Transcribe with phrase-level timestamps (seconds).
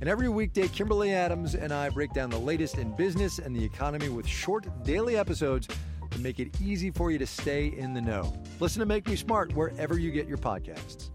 [0.00, 3.64] And every weekday, Kimberly Adams and I break down the latest in business and the
[3.64, 5.68] economy with short daily episodes
[6.10, 8.32] to make it easy for you to stay in the know.
[8.60, 11.10] Listen to Make Me Smart wherever you get your podcasts.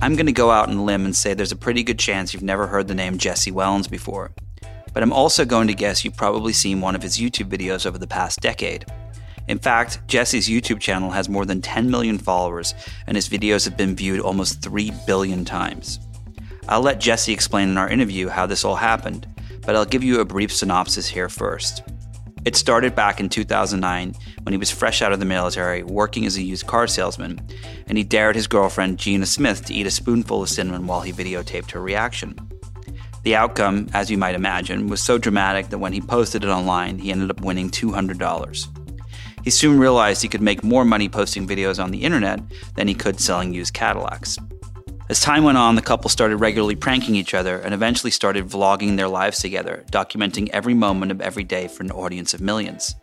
[0.00, 2.32] I'm going to go out on a limb and say there's a pretty good chance
[2.32, 4.30] you've never heard the name Jesse Wellens before
[4.98, 7.98] but I'm also going to guess you've probably seen one of his YouTube videos over
[7.98, 8.84] the past decade.
[9.48, 12.74] In fact, Jesse's YouTube channel has more than 10 million followers,
[13.06, 15.98] and his videos have been viewed almost 3 billion times.
[16.68, 19.26] I'll let Jesse explain in our interview how this all happened,
[19.64, 21.82] but I'll give you a brief synopsis here first.
[22.44, 26.36] It started back in 2009 when he was fresh out of the military, working as
[26.36, 27.40] a used car salesman,
[27.86, 31.12] and he dared his girlfriend, Gina Smith, to eat a spoonful of cinnamon while he
[31.12, 32.38] videotaped her reaction.
[33.22, 36.98] The outcome, as you might imagine, was so dramatic that when he posted it online,
[36.98, 38.77] he ended up winning $200.
[39.48, 42.38] He soon realized he could make more money posting videos on the internet
[42.76, 44.36] than he could selling used Cadillacs.
[45.08, 48.98] As time went on, the couple started regularly pranking each other and eventually started vlogging
[48.98, 52.94] their lives together, documenting every moment of every day for an audience of millions.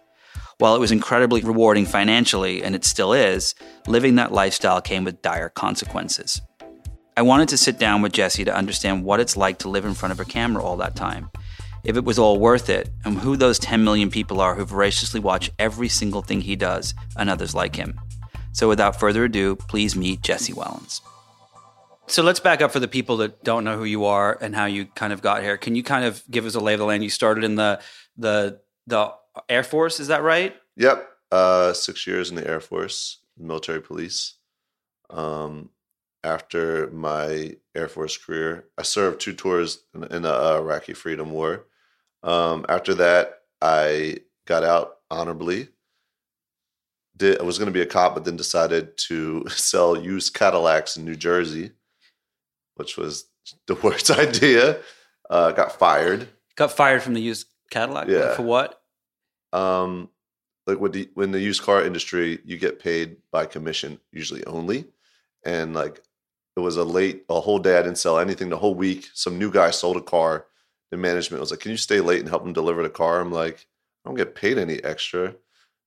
[0.60, 3.56] While it was incredibly rewarding financially, and it still is,
[3.88, 6.44] living that lifestyle came with dire consequences.
[7.18, 9.96] I wanted to sit down with Jesse to understand what it's like to live in
[9.96, 11.31] front of a camera all that time,
[11.85, 15.19] if it was all worth it, and who those 10 million people are who voraciously
[15.19, 18.00] watch every single thing he does and others like him.
[18.51, 21.01] So without further ado, please meet Jesse Wellens.
[22.07, 24.66] So let's back up for the people that don't know who you are and how
[24.66, 25.57] you kind of got here.
[25.57, 27.03] Can you kind of give us a lay of the land?
[27.03, 27.81] You started in the
[28.18, 29.12] the the
[29.50, 30.56] Air Force, is that right?
[30.78, 31.09] Yep.
[31.31, 34.35] Uh, six years in the Air Force, military police.
[35.09, 35.72] Um,
[36.24, 38.66] after my Air Force career.
[38.78, 41.66] I served two tours in, in the uh, Iraqi Freedom War.
[42.25, 45.69] Um, after that, I got out honorably.
[47.16, 50.97] Did, I was going to be a cop, but then decided to sell used Cadillacs
[50.97, 51.72] in New Jersey,
[52.75, 53.25] which was
[53.68, 54.80] the worst idea.
[55.30, 56.28] Uh, got fired.
[56.56, 58.08] Got fired from the used Cadillac.
[58.08, 58.36] Yeah.
[58.36, 58.81] For what?
[59.53, 60.09] Um,
[60.68, 64.86] like with the when the used car industry, you get paid by commission usually only,
[65.46, 66.02] and like
[66.57, 69.09] it was a late, a whole day I didn't sell anything the whole week.
[69.13, 70.47] Some new guy sold a car.
[70.91, 73.31] The management was like, "Can you stay late and help them deliver the car?" I'm
[73.31, 73.68] like,
[74.03, 75.35] "I don't get paid any extra."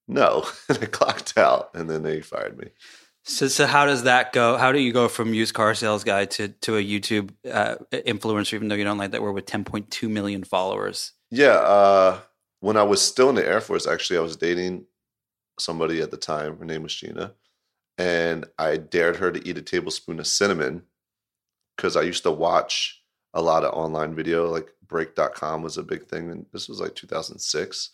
[0.06, 2.68] No, and I clocked out, and then they fired me.
[3.24, 4.56] So, so how does that go?
[4.56, 8.54] How do you go from used car sales guy to to a YouTube uh, influencer?
[8.54, 11.12] Even though you don't like that word, with 10.2 million followers.
[11.30, 12.20] Yeah, uh,
[12.60, 14.86] when I was still in the Air Force, actually, I was dating
[15.60, 16.56] somebody at the time.
[16.56, 17.34] Her name was Gina,
[17.98, 20.84] and I dared her to eat a tablespoon of cinnamon
[21.76, 22.97] because I used to watch
[23.38, 26.30] a lot of online video, like break.com was a big thing.
[26.30, 27.90] And this was like 2006.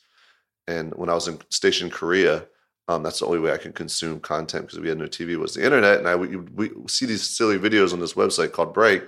[0.67, 2.47] And when I was in station Korea,
[2.89, 5.55] um, that's the only way I could consume content because we had no TV was
[5.55, 5.99] the internet.
[5.99, 9.03] And I we, we see these silly videos on this website called Break.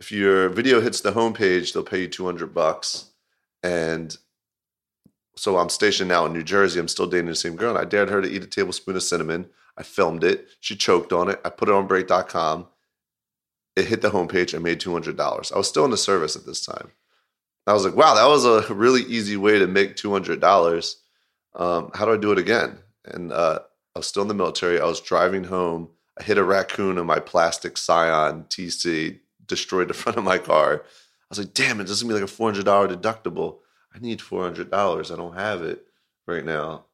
[0.00, 3.10] If your video hits the homepage, they'll pay you 200 bucks.
[3.62, 4.16] And
[5.36, 6.80] so I'm stationed now in New Jersey.
[6.80, 7.70] I'm still dating the same girl.
[7.70, 9.48] And I dared her to eat a tablespoon of cinnamon.
[9.76, 10.48] I filmed it.
[10.58, 11.40] She choked on it.
[11.44, 12.66] I put it on break.com.
[13.76, 14.54] It hit the homepage.
[14.54, 15.52] I made $200.
[15.52, 16.92] I was still in the service at this time.
[17.66, 20.94] I was like, wow, that was a really easy way to make $200.
[21.54, 22.78] Um, how do I do it again?
[23.04, 23.60] And uh,
[23.94, 24.80] I was still in the military.
[24.80, 25.90] I was driving home.
[26.18, 30.82] I hit a raccoon in my plastic Scion TC, destroyed the front of my car.
[30.82, 33.58] I was like, damn, it doesn't be like a $400 deductible.
[33.94, 35.12] I need $400.
[35.12, 35.84] I don't have it
[36.26, 36.86] right now.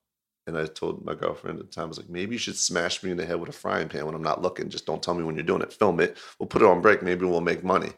[0.49, 3.03] And I told my girlfriend at the time, I was like, maybe you should smash
[3.03, 4.71] me in the head with a frying pan when I'm not looking.
[4.71, 5.75] Just don't tell me when you're doing it.
[5.75, 6.17] Film it.
[6.39, 7.03] We'll put it on break.
[7.03, 7.91] Maybe we'll make money.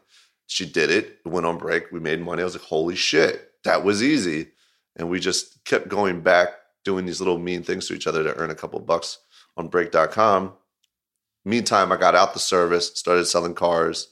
[0.49, 1.21] She did it.
[1.25, 1.93] It went on break.
[1.93, 2.43] We made money.
[2.43, 4.49] I was like, holy shit, that was easy.
[4.97, 6.49] And we just kept going back,
[6.85, 9.19] doing these little mean things to each other to earn a couple bucks
[9.57, 10.53] on break.com.
[11.45, 14.09] Meantime, I got out the service, started selling cars,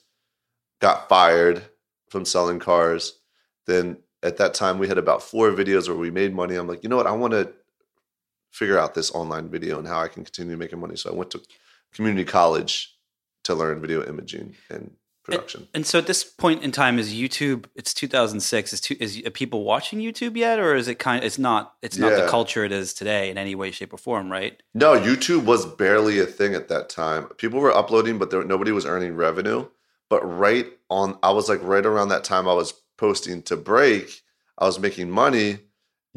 [0.81, 1.64] got fired
[2.08, 3.19] from selling cars.
[3.67, 6.55] Then at that time we had about four videos where we made money.
[6.55, 7.08] I'm like, you know what?
[7.08, 7.52] I want to
[8.50, 10.96] figure out this online video and how I can continue making money.
[10.96, 11.40] So I went to
[11.92, 12.94] community college
[13.44, 14.92] to learn video imaging and
[15.24, 15.60] production.
[15.60, 17.66] And, and so at this point in time, is YouTube?
[17.74, 18.72] It's 2006.
[18.72, 21.20] Is, two, is people watching YouTube yet, or is it kind?
[21.20, 21.74] Of, it's not.
[21.82, 22.22] It's not Yeah.
[22.22, 24.60] the culture it is today in any way, shape, or form, right?
[24.74, 27.26] No, YouTube was barely a thing at that time.
[27.36, 29.66] People were uploading, but there, nobody was earning revenue.
[30.10, 34.22] But right on, I was like right around that time I was posting to break.
[34.56, 35.58] I was making money.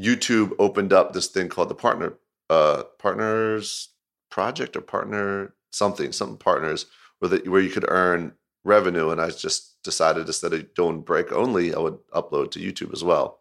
[0.01, 2.17] YouTube opened up this thing called the partner
[2.49, 3.89] uh, partners
[4.29, 6.85] project or partner something something partners
[7.19, 8.33] where that where you could earn
[8.63, 9.09] revenue.
[9.09, 13.03] And I just decided instead of doing break only, I would upload to YouTube as
[13.03, 13.39] well.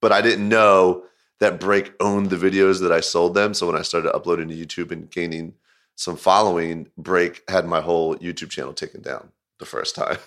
[0.00, 1.04] But I didn't know
[1.40, 3.54] that Break owned the videos that I sold them.
[3.54, 5.54] So when I started uploading to YouTube and gaining
[5.94, 10.18] some following, Break had my whole YouTube channel taken down the first time.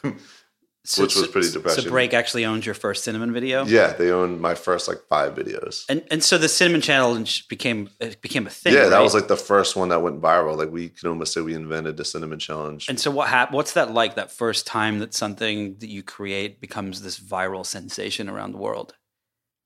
[0.84, 1.84] So, Which was pretty So depressing.
[1.84, 3.66] So Break actually owns your first cinnamon video.
[3.66, 5.86] yeah, they owned my first like five videos.
[5.90, 8.74] And and so the cinnamon challenge became it became a thing.
[8.74, 10.58] yeah, that was like the first one that went viral.
[10.58, 12.90] Like we can almost say we invented the cinnamon challenge.
[12.90, 14.16] And so what hap- What's that like?
[14.16, 18.96] That first time that something that you create becomes this viral sensation around the world.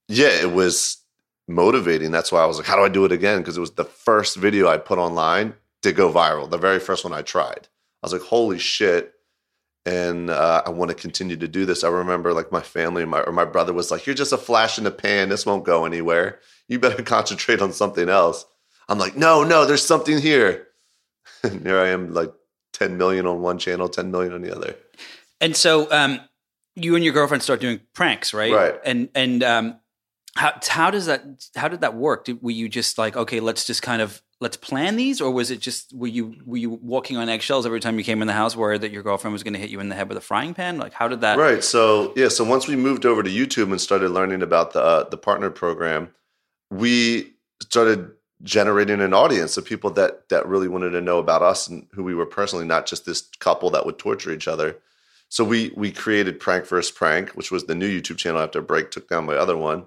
[0.10, 0.98] yeah, it was
[1.48, 2.12] motivating.
[2.12, 3.40] That's why I was like, how do I do it again?
[3.40, 5.54] Because it was the first video I put online
[5.84, 6.50] to go viral.
[6.50, 7.68] The very first one I tried.
[8.04, 9.14] I was like, holy shit.
[9.86, 11.84] And uh, I want to continue to do this.
[11.84, 14.78] I remember like my family my, or my brother was like, you're just a flash
[14.78, 15.30] in the pan.
[15.30, 16.40] This won't go anywhere.
[16.68, 18.46] You better concentrate on something else.
[18.90, 20.68] I'm like, no, no, there's something here.
[21.44, 22.32] And here I am like
[22.74, 24.76] 10 million on one channel, 10 million on the other.
[25.40, 26.20] And so um,
[26.76, 28.52] you and your girlfriend start doing pranks, right?
[28.52, 28.76] Right.
[28.84, 29.80] And and um,
[30.36, 31.24] how how does that
[31.56, 32.26] how did that work?
[32.26, 35.52] Did, were you just like okay, let's just kind of let's plan these, or was
[35.52, 38.34] it just were you were you walking on eggshells every time you came in the
[38.34, 40.22] house, worried that your girlfriend was going to hit you in the head with a
[40.22, 40.78] frying pan?
[40.78, 41.38] Like how did that?
[41.38, 41.64] Right.
[41.64, 42.30] So yeah.
[42.30, 45.50] So once we moved over to YouTube and started learning about the uh, the partner
[45.50, 46.14] program,
[46.70, 48.12] we started
[48.44, 52.04] generating an audience of people that that really wanted to know about us and who
[52.04, 54.78] we were personally, not just this couple that would torture each other.
[55.30, 58.92] So we we created Prank vs Prank, which was the new YouTube channel after Break
[58.92, 59.86] took down my other one,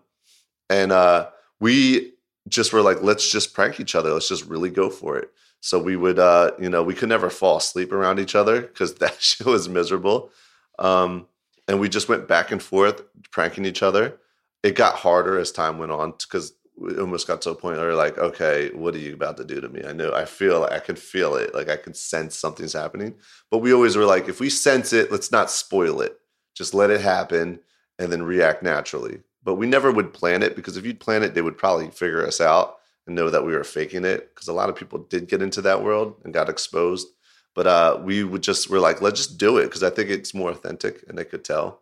[0.71, 1.29] and uh,
[1.61, 2.15] we
[2.49, 4.13] just were like, let's just prank each other.
[4.13, 5.31] Let's just really go for it.
[5.61, 8.95] So we would, uh, you know, we could never fall asleep around each other because
[8.97, 10.31] that shit was miserable.
[10.79, 11.27] Um,
[11.67, 14.19] and we just went back and forth pranking each other.
[14.63, 17.95] It got harder as time went on because we almost got to a point where
[17.95, 19.83] like, okay, what are you about to do to me?
[19.85, 21.55] I know, I feel, I can feel it.
[21.55, 23.17] Like I can sense something's happening.
[23.51, 26.19] But we always were like, if we sense it, let's not spoil it.
[26.55, 27.61] Just let it happen
[27.99, 29.21] and then react naturally.
[29.49, 32.23] But we never would plan it because if you'd plan it, they would probably figure
[32.27, 35.27] us out and know that we were faking it because a lot of people did
[35.27, 37.09] get into that world and got exposed.
[37.55, 40.35] But uh, we would just we're like, let's just do it because I think it's
[40.35, 41.81] more authentic and they could tell.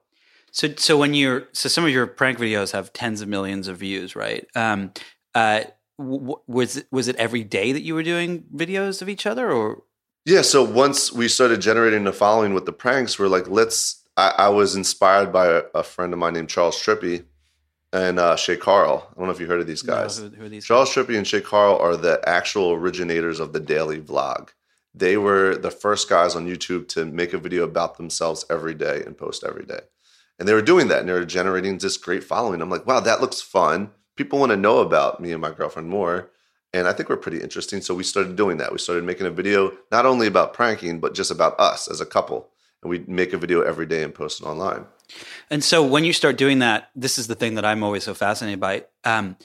[0.52, 3.78] So so when you're so some of your prank videos have tens of millions of
[3.78, 4.46] views, right?
[4.54, 4.92] Um,
[5.34, 5.64] uh,
[5.98, 9.50] w- was it, was it every day that you were doing videos of each other,
[9.50, 9.82] or
[10.24, 10.42] Yeah.
[10.42, 14.04] So once we started generating the following with the pranks, we're like, let's.
[14.16, 17.24] I, I was inspired by a, a friend of mine named Charles Trippy
[17.96, 19.08] and uh, Shay Carl.
[19.10, 20.20] I don't know if you heard of these guys.
[20.20, 20.66] No, who, who are these?
[20.66, 24.50] Charles Trippy and Shay Carl are the actual originators of the daily vlog.
[24.94, 29.02] They were the first guys on YouTube to make a video about themselves every day
[29.04, 29.80] and post every day.
[30.38, 32.60] And they were doing that and they were generating this great following.
[32.60, 33.90] I'm like, wow, that looks fun.
[34.16, 36.30] People want to know about me and my girlfriend more.
[36.74, 37.80] And I think we're pretty interesting.
[37.80, 38.72] So we started doing that.
[38.72, 42.06] We started making a video not only about pranking, but just about us as a
[42.06, 42.50] couple.
[42.86, 44.86] And we'd make a video every day and post it online.
[45.50, 48.14] And so when you start doing that, this is the thing that I'm always so
[48.14, 48.84] fascinated by.
[49.02, 49.36] Um,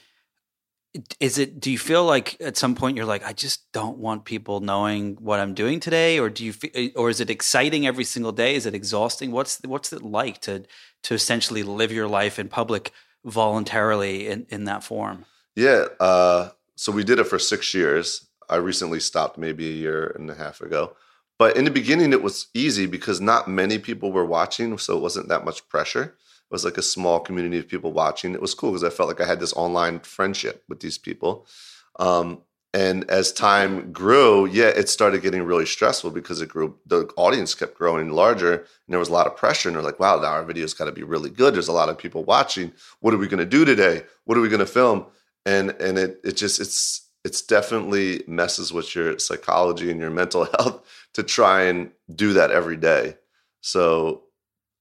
[1.19, 1.59] is it?
[1.59, 5.15] Do you feel like at some point you're like, I just don't want people knowing
[5.15, 8.55] what I'm doing today, or do you, or is it exciting every single day?
[8.55, 9.31] Is it exhausting?
[9.31, 10.65] What's what's it like to
[11.03, 12.91] to essentially live your life in public
[13.23, 15.25] voluntarily in, in that form?
[15.55, 15.85] Yeah.
[15.99, 18.27] Uh, so we did it for six years.
[18.49, 20.95] I recently stopped maybe a year and a half ago.
[21.41, 24.77] But in the beginning, it was easy because not many people were watching.
[24.77, 26.03] So it wasn't that much pressure.
[26.03, 28.35] It was like a small community of people watching.
[28.35, 31.47] It was cool because I felt like I had this online friendship with these people.
[31.99, 32.43] Um,
[32.75, 36.77] and as time grew, yeah, it started getting really stressful because it grew.
[36.85, 39.67] The audience kept growing larger, and there was a lot of pressure.
[39.67, 41.55] And they're like, "Wow, now our video's got to be really good.
[41.55, 42.71] There's a lot of people watching.
[42.99, 44.03] What are we going to do today?
[44.25, 45.07] What are we going to film?"
[45.47, 50.45] And and it it just it's it's definitely messes with your psychology and your mental
[50.57, 53.17] health to try and do that every day.
[53.61, 54.23] So,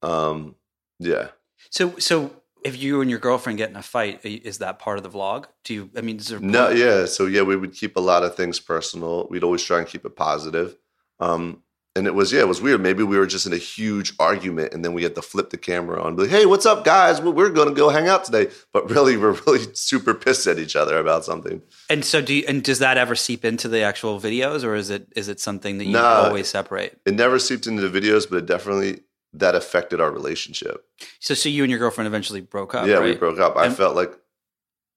[0.02, 0.54] um,
[0.98, 1.28] yeah.
[1.70, 2.30] So so
[2.64, 5.46] if you and your girlfriend get in a fight, is that part of the vlog?
[5.64, 5.90] Do you?
[5.96, 7.06] I mean, is there No, yeah.
[7.06, 9.26] So yeah, we would keep a lot of things personal.
[9.30, 10.76] We'd always try and keep it positive.
[11.18, 11.62] Um,
[11.96, 12.80] and it was yeah, it was weird.
[12.80, 15.56] Maybe we were just in a huge argument, and then we had to flip the
[15.56, 17.20] camera on, be like, "Hey, what's up, guys?
[17.20, 20.76] We're going to go hang out today." But really, we're really super pissed at each
[20.76, 21.62] other about something.
[21.88, 24.90] And so, do you, and does that ever seep into the actual videos, or is
[24.90, 26.24] it is it something that you Nah.
[26.26, 27.00] always separate?
[27.06, 29.00] It never seeped into the videos, but it definitely
[29.32, 30.84] that affected our relationship.
[31.20, 32.86] So, so you and your girlfriend eventually broke up.
[32.88, 33.56] yeah, we broke up.
[33.56, 34.12] I felt like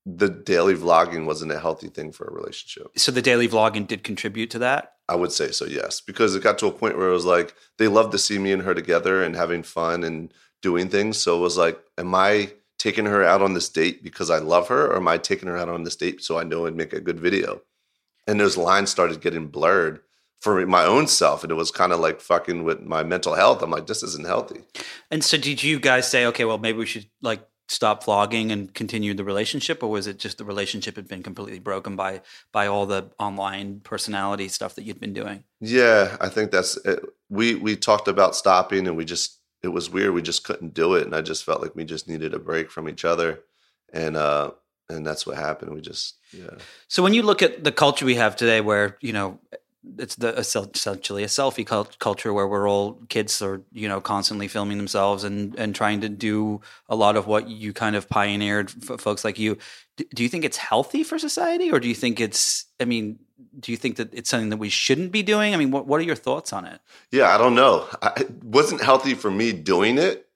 [0.06, 2.88] the daily vlogging wasn't a healthy thing for a relationship.
[2.98, 4.94] So the daily vlogging did contribute to that.
[5.08, 7.54] I would say so, yes, because it got to a point where it was like
[7.78, 11.18] they loved to see me and her together and having fun and doing things.
[11.18, 14.68] So it was like, am I taking her out on this date because I love
[14.70, 16.94] her, or am I taking her out on this date so I know I'd make
[16.94, 17.62] a good video?
[18.28, 20.02] And those lines started getting blurred
[20.42, 23.62] for my own self, and it was kind of like fucking with my mental health.
[23.62, 24.64] I'm like, this isn't healthy.
[25.10, 28.74] And so, did you guys say, okay, well, maybe we should like stop vlogging and
[28.74, 32.68] continue the relationship, or was it just the relationship had been completely broken by by
[32.68, 35.44] all the online personality stuff that you'd been doing?
[35.60, 37.04] Yeah, I think that's it.
[37.30, 40.14] we we talked about stopping, and we just it was weird.
[40.14, 42.70] We just couldn't do it, and I just felt like we just needed a break
[42.70, 43.42] from each other,
[43.92, 44.52] and uh
[44.90, 45.74] and that's what happened.
[45.74, 46.58] We just yeah.
[46.88, 49.40] So when you look at the culture we have today, where you know
[49.98, 54.48] it's the essentially a selfie cult- culture where we're all kids are you know constantly
[54.48, 58.72] filming themselves and and trying to do a lot of what you kind of pioneered
[58.72, 59.58] for folks like you.
[59.98, 62.66] D- do you think it's healthy for society, or do you think it's?
[62.80, 63.20] I mean,
[63.60, 65.54] do you think that it's something that we shouldn't be doing?
[65.54, 66.80] I mean, what what are your thoughts on it?
[67.12, 67.88] Yeah, I don't know.
[68.02, 70.28] I, it wasn't healthy for me doing it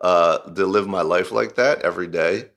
[0.00, 2.50] uh, to live my life like that every day.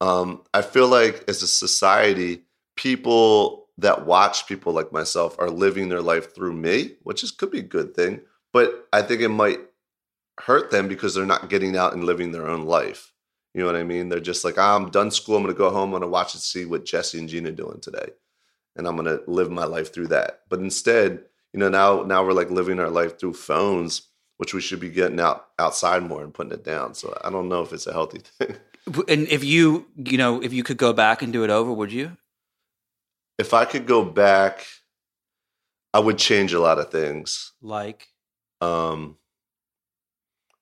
[0.00, 2.44] Um, I feel like as a society,
[2.76, 7.50] people that watch people like myself are living their life through me, which is could
[7.50, 8.20] be a good thing.
[8.52, 9.60] But I think it might
[10.40, 13.12] hurt them because they're not getting out and living their own life.
[13.52, 14.08] You know what I mean?
[14.08, 15.36] They're just like, "Ah, I'm done school.
[15.36, 15.84] I'm going to go home.
[15.84, 18.10] I'm going to watch and see what Jesse and Gina doing today,
[18.76, 20.40] and I'm going to live my life through that.
[20.48, 24.60] But instead, you know, now now we're like living our life through phones, which we
[24.60, 26.94] should be getting out outside more and putting it down.
[26.94, 28.56] So I don't know if it's a healthy thing.
[29.08, 31.92] And if you you know if you could go back and do it over, would
[31.92, 32.16] you?
[33.38, 34.66] If I could go back,
[35.92, 37.52] I would change a lot of things.
[37.62, 38.08] Like
[38.60, 39.16] Um,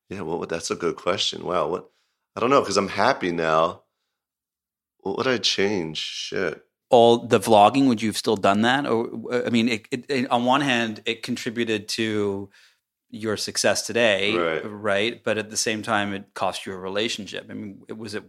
[0.09, 1.45] yeah, well, that's a good question.
[1.45, 1.91] Wow, what?
[2.37, 3.83] I don't know because I'm happy now.
[5.00, 5.99] What would I change?
[5.99, 6.62] Shit.
[6.91, 9.09] all the vlogging would you have still done that or
[9.47, 12.50] i mean it, it, it- on one hand it contributed to
[13.11, 14.62] your success today Right.
[14.93, 18.14] right but at the same time it cost you a relationship i mean it was
[18.14, 18.25] it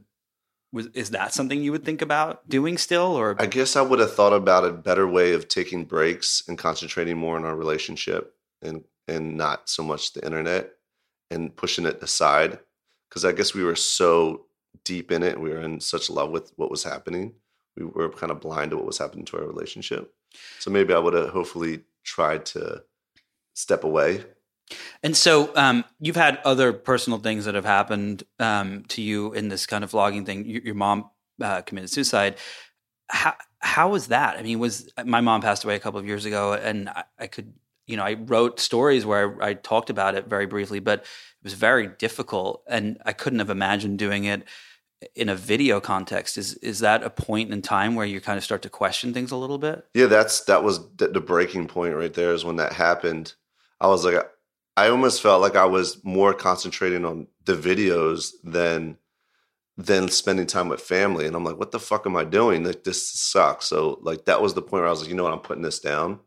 [0.73, 3.99] was is that something you would think about doing still or I guess I would
[3.99, 8.35] have thought about a better way of taking breaks and concentrating more on our relationship
[8.61, 10.71] and and not so much the internet
[11.29, 12.59] and pushing it aside
[13.09, 14.47] because I guess we were so
[14.83, 17.33] deep in it we were in such love with what was happening.
[17.77, 20.13] We were kind of blind to what was happening to our relationship.
[20.59, 22.83] So maybe I would have hopefully tried to
[23.53, 24.23] step away.
[25.03, 29.49] And so um, you've had other personal things that have happened um, to you in
[29.49, 30.45] this kind of vlogging thing.
[30.45, 31.09] Your, your mom
[31.41, 32.37] uh, committed suicide.
[33.09, 34.37] How how was that?
[34.37, 37.27] I mean, was my mom passed away a couple of years ago, and I, I
[37.27, 37.53] could,
[37.85, 41.43] you know, I wrote stories where I, I talked about it very briefly, but it
[41.43, 44.47] was very difficult, and I couldn't have imagined doing it
[45.15, 46.37] in a video context.
[46.37, 49.31] Is is that a point in time where you kind of start to question things
[49.31, 49.85] a little bit?
[49.93, 52.33] Yeah, that's that was the, the breaking point right there.
[52.33, 53.33] Is when that happened.
[53.81, 54.15] I was like,
[54.75, 58.97] I almost felt like I was more concentrating on the videos than
[59.77, 61.25] than spending time with family.
[61.25, 62.63] And I'm like, what the fuck am I doing?
[62.63, 63.65] Like this sucks.
[63.67, 65.63] So like that was the point where I was like, you know what, I'm putting
[65.63, 66.19] this down.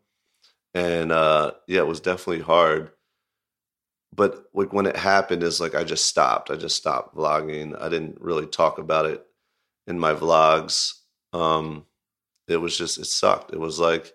[0.74, 2.92] And uh yeah, it was definitely hard.
[4.14, 6.50] But like when it happened, is like I just stopped.
[6.50, 7.80] I just stopped vlogging.
[7.80, 9.24] I didn't really talk about it
[9.86, 10.94] in my vlogs.
[11.32, 11.86] Um
[12.48, 13.52] it was just it sucked.
[13.52, 14.12] It was like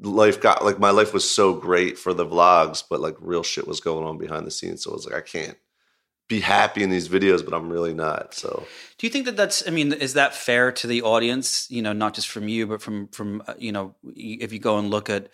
[0.00, 3.66] life got like my life was so great for the vlogs, but like real shit
[3.66, 4.82] was going on behind the scenes.
[4.82, 5.56] So it was like I can't
[6.28, 8.34] be happy in these videos, but I'm really not.
[8.34, 8.66] So
[8.98, 9.66] Do you think that that's?
[9.66, 11.66] I mean, is that fair to the audience?
[11.70, 14.78] You know, not just from you, but from from uh, you know, if you go
[14.78, 15.28] and look at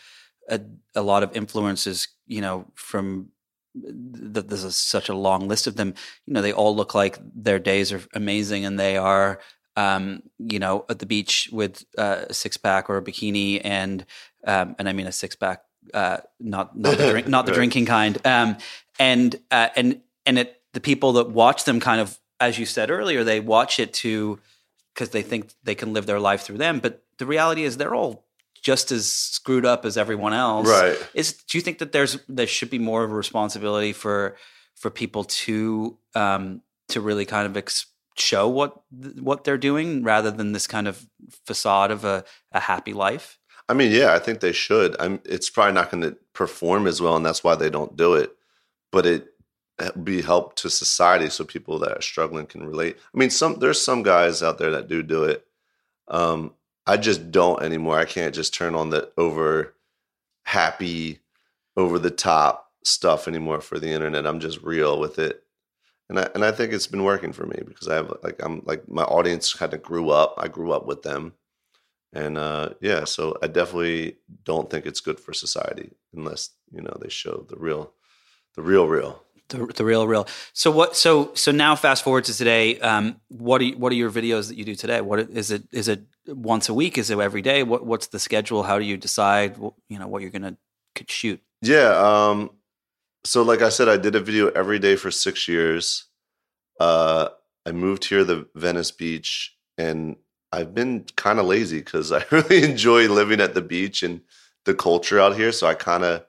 [0.49, 0.61] a,
[0.95, 3.29] a lot of influences, you know, from
[3.75, 5.95] th- there's such a long list of them.
[6.27, 9.41] You know, they all look like their days are amazing, and they are,
[9.77, 14.05] um, you know, at the beach with uh, a six pack or a bikini, and
[14.47, 15.63] um, and I mean a six pack,
[15.95, 18.57] uh, not not the drink, not the drinking kind, um,
[18.99, 22.91] and uh, and and it the people that watch them kind of, as you said
[22.91, 24.39] earlier, they watch it to
[24.95, 27.95] because they think they can live their life through them, but the reality is they're
[27.95, 28.25] all
[28.63, 30.69] just as screwed up as everyone else.
[30.69, 30.97] Right.
[31.15, 34.37] Is do you think that there's there should be more of a responsibility for
[34.77, 40.31] for people to um, to really kind of ex- show what what they're doing rather
[40.31, 41.07] than this kind of
[41.47, 43.39] facade of a, a happy life?
[43.71, 44.97] I mean, yeah, I think they should.
[45.01, 45.21] I'm.
[45.25, 48.35] It's probably not going to perform as well, and that's why they don't do it.
[48.91, 49.29] But it
[50.03, 52.97] be help to society, so people that are struggling can relate.
[53.15, 55.47] I mean, some there's some guys out there that do do it.
[56.09, 56.55] Um,
[56.87, 57.99] I just don't anymore.
[57.99, 59.75] I can't just turn on the over
[60.45, 61.21] happy,
[61.77, 64.27] over the top stuff anymore for the internet.
[64.27, 65.45] I'm just real with it.
[66.09, 68.63] And I and I think it's been working for me because I have like I'm
[68.65, 70.35] like my audience kind of grew up.
[70.39, 71.35] I grew up with them.
[72.13, 76.97] And uh yeah, so I definitely don't think it's good for society unless, you know,
[77.01, 77.93] they show the real
[78.57, 79.23] the real real.
[79.49, 80.27] The, the real real.
[80.53, 83.97] So what so so now fast forward to today, um what are you, what are
[83.97, 85.01] your videos that you do today?
[85.01, 86.99] What is it is it once a week?
[86.99, 87.63] Is it every day?
[87.63, 88.63] What what's the schedule?
[88.63, 89.57] How do you decide
[89.89, 90.57] you know what you're going to
[90.95, 91.41] could shoot?
[91.63, 92.51] Yeah, um
[93.25, 96.07] so like I said, I did a video every day for six years.
[96.79, 97.29] Uh,
[97.67, 100.17] I moved here to Venice Beach, and
[100.53, 104.21] I've been kind of lazy because I really enjoy living at the beach and
[104.65, 105.53] the culture out here.
[105.53, 106.25] So I kind of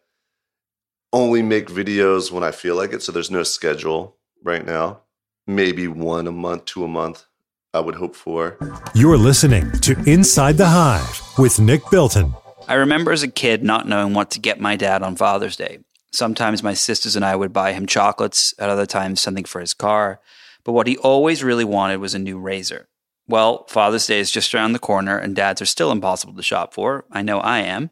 [1.13, 3.01] only make videos when I feel like it.
[3.01, 5.01] So there's no schedule right now.
[5.47, 7.25] Maybe one a month, two a month.
[7.73, 8.57] I would hope for.
[8.93, 12.33] You're listening to Inside the Hive with Nick Bilton.
[12.67, 15.79] I remember as a kid not knowing what to get my dad on Father's Day.
[16.11, 19.73] Sometimes my sisters and I would buy him chocolates, at other times, something for his
[19.73, 20.19] car.
[20.65, 22.89] But what he always really wanted was a new razor.
[23.31, 26.73] Well, Father's Day is just around the corner, and dads are still impossible to shop
[26.73, 27.05] for.
[27.11, 27.89] I know I am.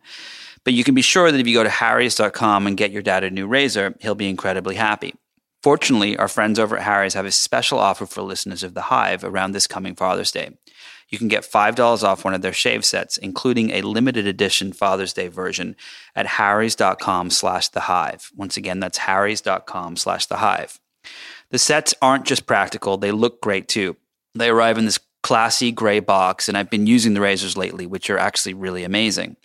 [0.63, 3.23] But you can be sure that if you go to Harry's.com and get your dad
[3.23, 5.15] a new razor, he'll be incredibly happy.
[5.63, 9.23] Fortunately, our friends over at Harry's have a special offer for listeners of The Hive
[9.23, 10.51] around this coming Father's Day
[11.09, 15.13] you can get $5 off one of their shave sets, including a limited edition Father's
[15.13, 15.75] Day version
[16.15, 18.31] at harrys.com slash the hive.
[18.35, 20.79] Once again, that's harrys.com slash the hive.
[21.49, 23.97] The sets aren't just practical, they look great too.
[24.35, 28.09] They arrive in this classy gray box, and I've been using the razors lately, which
[28.09, 29.35] are actually really amazing.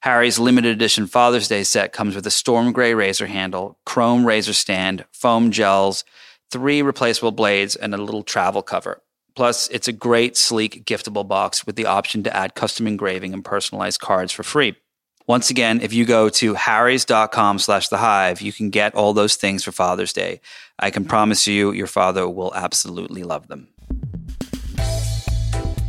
[0.00, 4.52] Harry's limited edition Father's Day set comes with a storm gray razor handle, chrome razor
[4.52, 6.04] stand, foam gels,
[6.50, 9.02] three replaceable blades, and a little travel cover.
[9.34, 13.44] Plus, it's a great, sleek, giftable box with the option to add custom engraving and
[13.44, 14.76] personalized cards for free.
[15.26, 19.34] Once again, if you go to harrys.com slash the hive, you can get all those
[19.34, 20.40] things for Father's Day.
[20.78, 23.68] I can promise you your father will absolutely love them.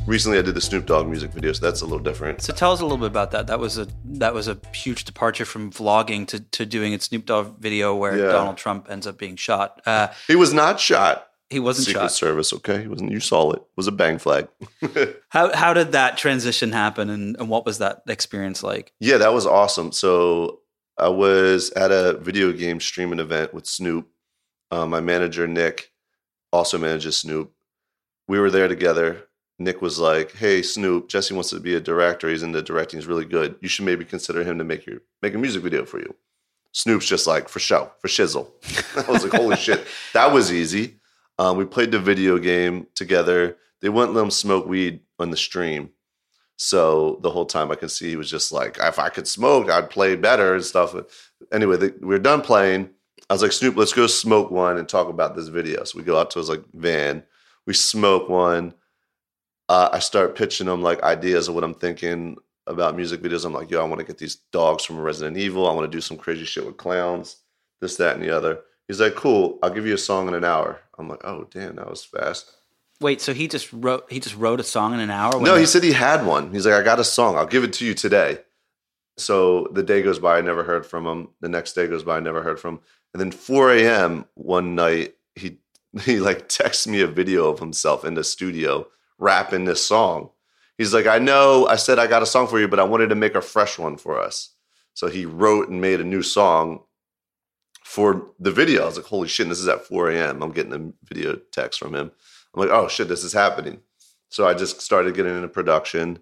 [0.08, 2.42] Recently I did the Snoop Dogg music video, so that's a little different.
[2.42, 3.48] So tell us a little bit about that.
[3.48, 7.26] That was a that was a huge departure from vlogging to, to doing a Snoop
[7.26, 8.32] Dogg video where yeah.
[8.32, 9.82] Donald Trump ends up being shot.
[9.86, 11.28] Uh, he was not shot.
[11.50, 12.12] He wasn't Secret shot.
[12.14, 12.84] Service, okay?
[12.84, 13.12] He wasn't.
[13.12, 13.58] You saw it.
[13.58, 14.48] It was a bang flag.
[15.30, 18.94] how how did that transition happen, and, and what was that experience like?
[19.02, 19.92] Yeah, that was awesome.
[19.92, 20.62] So
[20.98, 24.08] I was at a video game streaming event with Snoop.
[24.72, 25.92] Um, my manager Nick
[26.54, 27.52] also manages Snoop.
[28.30, 29.28] We were there together.
[29.60, 32.30] Nick was like, "Hey, Snoop, Jesse wants to be a director.
[32.30, 33.00] He's into directing.
[33.00, 33.56] He's really good.
[33.62, 36.16] You should maybe consider him to make your make a music video for you."
[36.74, 38.52] Snoop's just like, "For show, for shizzle."
[39.08, 41.00] I was like, "Holy shit, that was easy."
[41.40, 43.58] Um, we played the video game together.
[43.82, 45.92] They wouldn't let him smoke weed on the stream.
[46.58, 49.70] So the whole time I could see he was just like, if I could smoke,
[49.70, 50.96] I'd play better and stuff.
[51.52, 52.90] Anyway, we are done playing.
[53.30, 55.84] I was like, Snoop, let's go smoke one and talk about this video.
[55.84, 57.24] So we go out to his like van.
[57.68, 58.74] We smoke one.
[59.70, 63.46] Uh, I start pitching him like ideas of what I'm thinking about music videos.
[63.46, 65.68] I'm like, yo, I want to get these dogs from Resident Evil.
[65.68, 67.38] I want to do some crazy shit with clowns,
[67.82, 68.62] this, that, and the other.
[68.88, 69.60] He's like, cool.
[69.62, 70.80] I'll give you a song in an hour.
[70.98, 72.52] I'm like, oh damn, that was fast.
[73.00, 75.40] Wait, so he just wrote he just wrote a song in an hour?
[75.40, 76.52] No, he said he had one.
[76.52, 77.38] He's like, I got a song.
[77.38, 78.40] I'll give it to you today.
[79.18, 81.30] So the day goes by, I never heard from him.
[81.42, 82.82] The next day goes by, I never heard from him.
[83.14, 84.26] And then 4 a.m.
[84.36, 85.58] one night, he
[86.02, 90.30] he like texts me a video of himself in the studio rapping this song.
[90.78, 93.10] He's like, I know I said I got a song for you, but I wanted
[93.10, 94.52] to make a fresh one for us.
[94.94, 96.82] So he wrote and made a new song
[97.84, 98.84] for the video.
[98.84, 100.44] I was like, holy shit, this is at 4 a.m.
[100.44, 102.12] I'm getting a video text from him.
[102.54, 103.80] I'm like, oh shit, this is happening.
[104.30, 106.20] So I just started getting into production.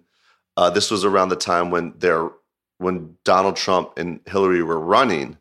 [0.56, 2.30] Uh, this was around the time when they're
[2.78, 5.38] when Donald Trump and Hillary were running,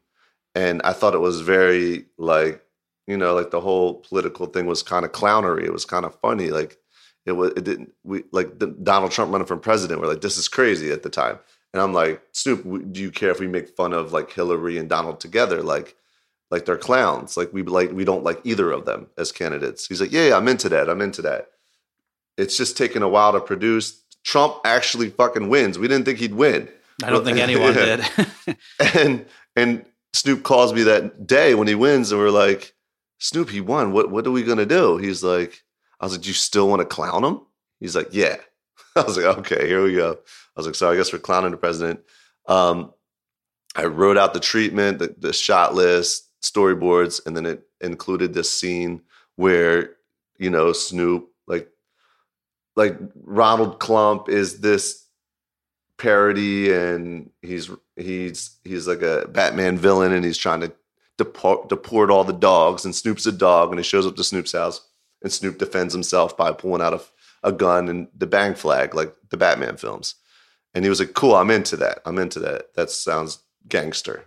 [0.55, 2.63] and I thought it was very like
[3.07, 5.63] you know like the whole political thing was kind of clownery.
[5.63, 6.49] It was kind of funny.
[6.49, 6.77] Like
[7.25, 10.01] it was it didn't we like the, Donald Trump running for president.
[10.01, 11.39] We're like this is crazy at the time,
[11.73, 14.89] and I'm like Snoop, do you care if we make fun of like Hillary and
[14.89, 15.61] Donald together?
[15.61, 15.95] Like
[16.51, 17.37] like they're clowns.
[17.37, 19.87] Like we like we don't like either of them as candidates.
[19.87, 20.89] He's like, yeah, yeah, I'm into that.
[20.89, 21.49] I'm into that.
[22.37, 24.01] It's just taking a while to produce.
[24.23, 25.77] Trump actually fucking wins.
[25.77, 26.69] We didn't think he'd win.
[27.03, 28.05] I don't think anyone did.
[28.95, 32.73] and and Snoop calls me that day when he wins, and we're like,
[33.19, 33.91] Snoop, he won.
[33.91, 34.97] What what are we gonna do?
[34.97, 35.63] He's like,
[35.99, 37.41] I was like, do you still want to clown him?
[37.79, 38.37] He's like, yeah.
[38.95, 40.11] I was like, okay, here we go.
[40.11, 42.01] I was like, so I guess we're clowning the president.
[42.47, 42.93] Um,
[43.75, 48.49] I wrote out the treatment, the, the shot list, storyboards, and then it included this
[48.49, 49.01] scene
[49.35, 49.95] where
[50.37, 51.69] you know Snoop like
[52.75, 55.05] like Ronald Klump is this
[55.97, 60.71] parody and he's he's he's like a Batman villain and he's trying to
[61.17, 64.51] deport, deport all the dogs and Snoop's a dog and he shows up to Snoop's
[64.51, 64.85] house
[65.21, 67.01] and Snoop defends himself by pulling out a,
[67.47, 70.15] a gun and the bang flag like the Batman films.
[70.73, 71.99] And he was like, "Cool, I'm into that.
[72.05, 72.73] I'm into that.
[72.75, 74.25] That sounds gangster."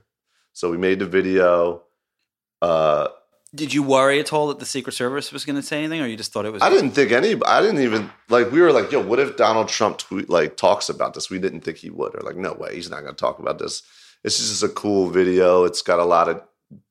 [0.53, 1.83] So we made the video.
[2.63, 3.09] Uh,
[3.55, 6.07] Did you worry at all that the Secret Service was going to say anything, or
[6.07, 6.63] you just thought it was?
[6.63, 7.37] I didn't think any.
[7.47, 8.51] I didn't even like.
[8.51, 11.61] We were like, "Yo, what if Donald Trump tweet like talks about this?" We didn't
[11.61, 12.15] think he would.
[12.17, 13.83] Or like, no way, he's not going to talk about this.
[14.25, 15.65] It's just a cool video.
[15.65, 16.43] It's got a lot of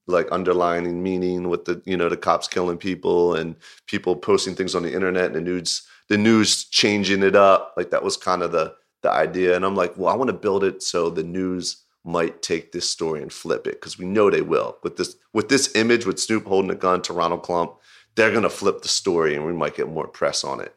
[0.08, 4.74] like underlining meaning with the you know the cops killing people and people posting things
[4.74, 7.74] on the internet and the news the news changing it up.
[7.78, 9.56] Like that was kind of the the idea.
[9.56, 12.90] And I'm like, well, I want to build it so the news might take this
[12.90, 16.20] story and flip it because we know they will with this with this image with
[16.20, 17.76] Snoop holding a gun to Ronald Klump
[18.16, 20.74] They're gonna flip the story and we might get more press on it.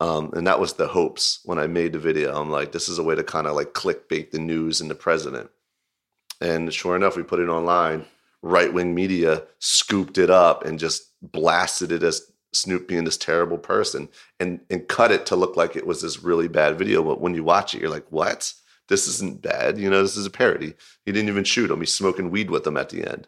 [0.00, 2.34] Um, and that was the hopes when I made the video.
[2.34, 4.96] I'm like, this is a way to kind of like clickbait the news and the
[4.96, 5.50] president.
[6.40, 8.06] And sure enough, we put it online.
[8.42, 13.56] Right wing media scooped it up and just blasted it as Snoop being this terrible
[13.56, 17.02] person and and cut it to look like it was this really bad video.
[17.02, 18.52] But when you watch it, you're like, what?
[18.88, 19.78] This isn't bad.
[19.78, 20.74] You know, this is a parody.
[21.06, 21.80] He didn't even shoot him.
[21.80, 23.26] He's smoking weed with them at the end.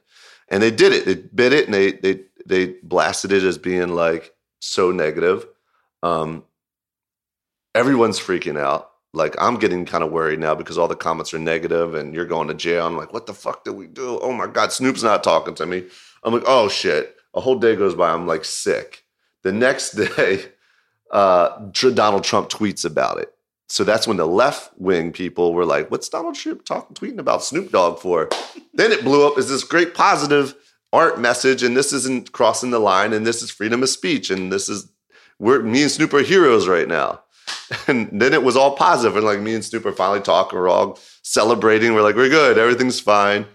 [0.49, 1.07] And they did it.
[1.07, 5.47] They bit it and they they they blasted it as being like so negative.
[6.03, 6.45] Um,
[7.75, 8.91] everyone's freaking out.
[9.15, 12.25] Like I'm getting kind of worried now because all the comments are negative and you're
[12.25, 12.87] going to jail.
[12.87, 14.19] I'm like, what the fuck did we do?
[14.21, 15.85] Oh my God, Snoop's not talking to me.
[16.23, 17.17] I'm like, oh shit.
[17.35, 18.11] A whole day goes by.
[18.11, 19.05] I'm like sick.
[19.43, 20.45] The next day,
[21.11, 23.33] uh, Donald Trump tweets about it.
[23.69, 27.43] So that's when the left wing people were like, what's Donald Trump talking, tweeting about
[27.43, 28.29] Snoop Dogg for?
[28.75, 30.55] then it blew up as this great positive
[30.93, 34.53] art message, and this isn't crossing the line, and this is freedom of speech, and
[34.53, 34.91] this is
[35.39, 37.24] we're me and Snoop are heroes right now.
[37.89, 40.69] And then it was all positive, and like me and Snoop are finally talking, we're
[40.69, 41.95] all celebrating.
[41.95, 43.47] We're like, we're good, everything's fine,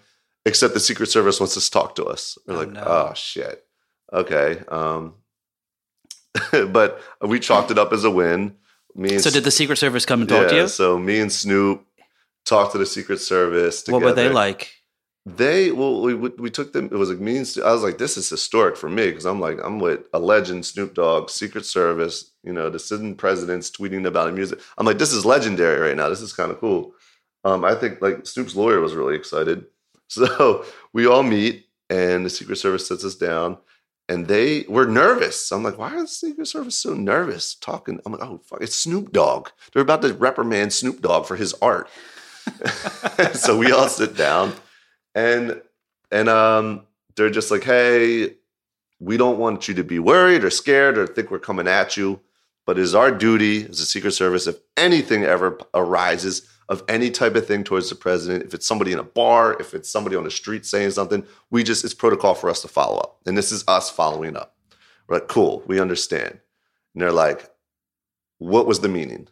[0.45, 2.38] except the Secret Service wants to talk to us.
[2.45, 2.84] We're Oh, like, no.
[2.86, 3.65] oh shit,
[4.13, 4.62] okay.
[4.67, 5.15] Um,
[6.52, 8.56] but we chalked it up as a win.
[8.95, 10.67] Me and So did the Secret Service come and talk to you?
[10.67, 11.86] So me and Snoop
[12.45, 13.88] talked to the Secret Service.
[13.88, 14.73] what were they like?
[15.25, 16.86] They well, we we we took them.
[16.86, 19.25] It was like me and Snoop, I was like, this is historic for me because
[19.25, 22.28] I'm like, I'm with a legend, Snoop Dogg, Secret Service.
[22.43, 24.60] You know, the sitting presidents tweeting about music.
[24.78, 26.10] I'm like, this is legendary right now.
[26.10, 26.93] This is kind of cool.
[27.43, 29.65] Um, I think like Snoop's lawyer was really excited.
[30.12, 33.60] So we all meet, and the Secret Service sits us down,
[34.08, 35.52] and they were nervous.
[35.52, 37.99] I'm like, why are the Secret Service so nervous talking?
[38.04, 39.49] I'm like, oh fuck, it's Snoop Dogg.
[39.71, 41.89] They're about to reprimand Snoop Dogg for his art.
[43.34, 44.54] so we all sit down,
[45.13, 45.62] and
[46.12, 48.34] and um, they're just like, hey,
[48.99, 52.19] we don't want you to be worried or scared or think we're coming at you,
[52.69, 57.10] but it is our duty as a Secret Service if anything ever arises of any
[57.10, 60.15] type of thing towards the president, if it's somebody in a bar, if it's somebody
[60.15, 63.36] on the street saying something, we just it's protocol for us to follow up, and
[63.36, 64.55] this is us following up.
[65.08, 66.41] We're like, cool, we understand.
[66.93, 67.49] And they're like,
[68.38, 69.27] what was the meaning?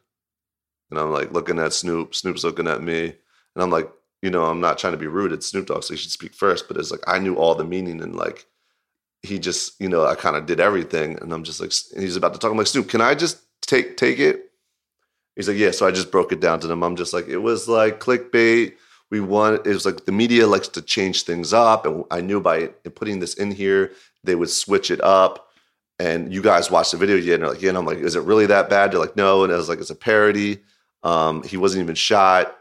[0.90, 3.88] And I'm like looking at Snoop, Snoop's looking at me, and I'm like,
[4.24, 5.32] you know, I'm not trying to be rude.
[5.32, 6.68] It's Snoop Dogg, so he should speak first.
[6.68, 8.48] But it's like I knew all the meaning, and like
[9.24, 12.34] he just, you know, I kind of did everything, and I'm just like, he's about
[12.34, 12.52] to talk.
[12.52, 14.52] I'm like, Snoop, can I just take take it?
[15.36, 15.72] He's like, yeah.
[15.72, 16.84] So I just broke it down to them.
[16.84, 18.74] I'm just like, it was like clickbait.
[19.10, 19.66] We want.
[19.66, 23.20] It was like the media likes to change things up, and I knew by putting
[23.20, 23.92] this in here,
[24.24, 25.48] they would switch it up.
[26.00, 27.36] And you guys watched the video yet?
[27.36, 27.70] And they're like, yeah.
[27.70, 28.92] And I'm like, is it really that bad?
[28.92, 29.44] They're like, no.
[29.44, 30.60] And I was like, it's a parody.
[31.02, 32.56] Um, he wasn't even shot.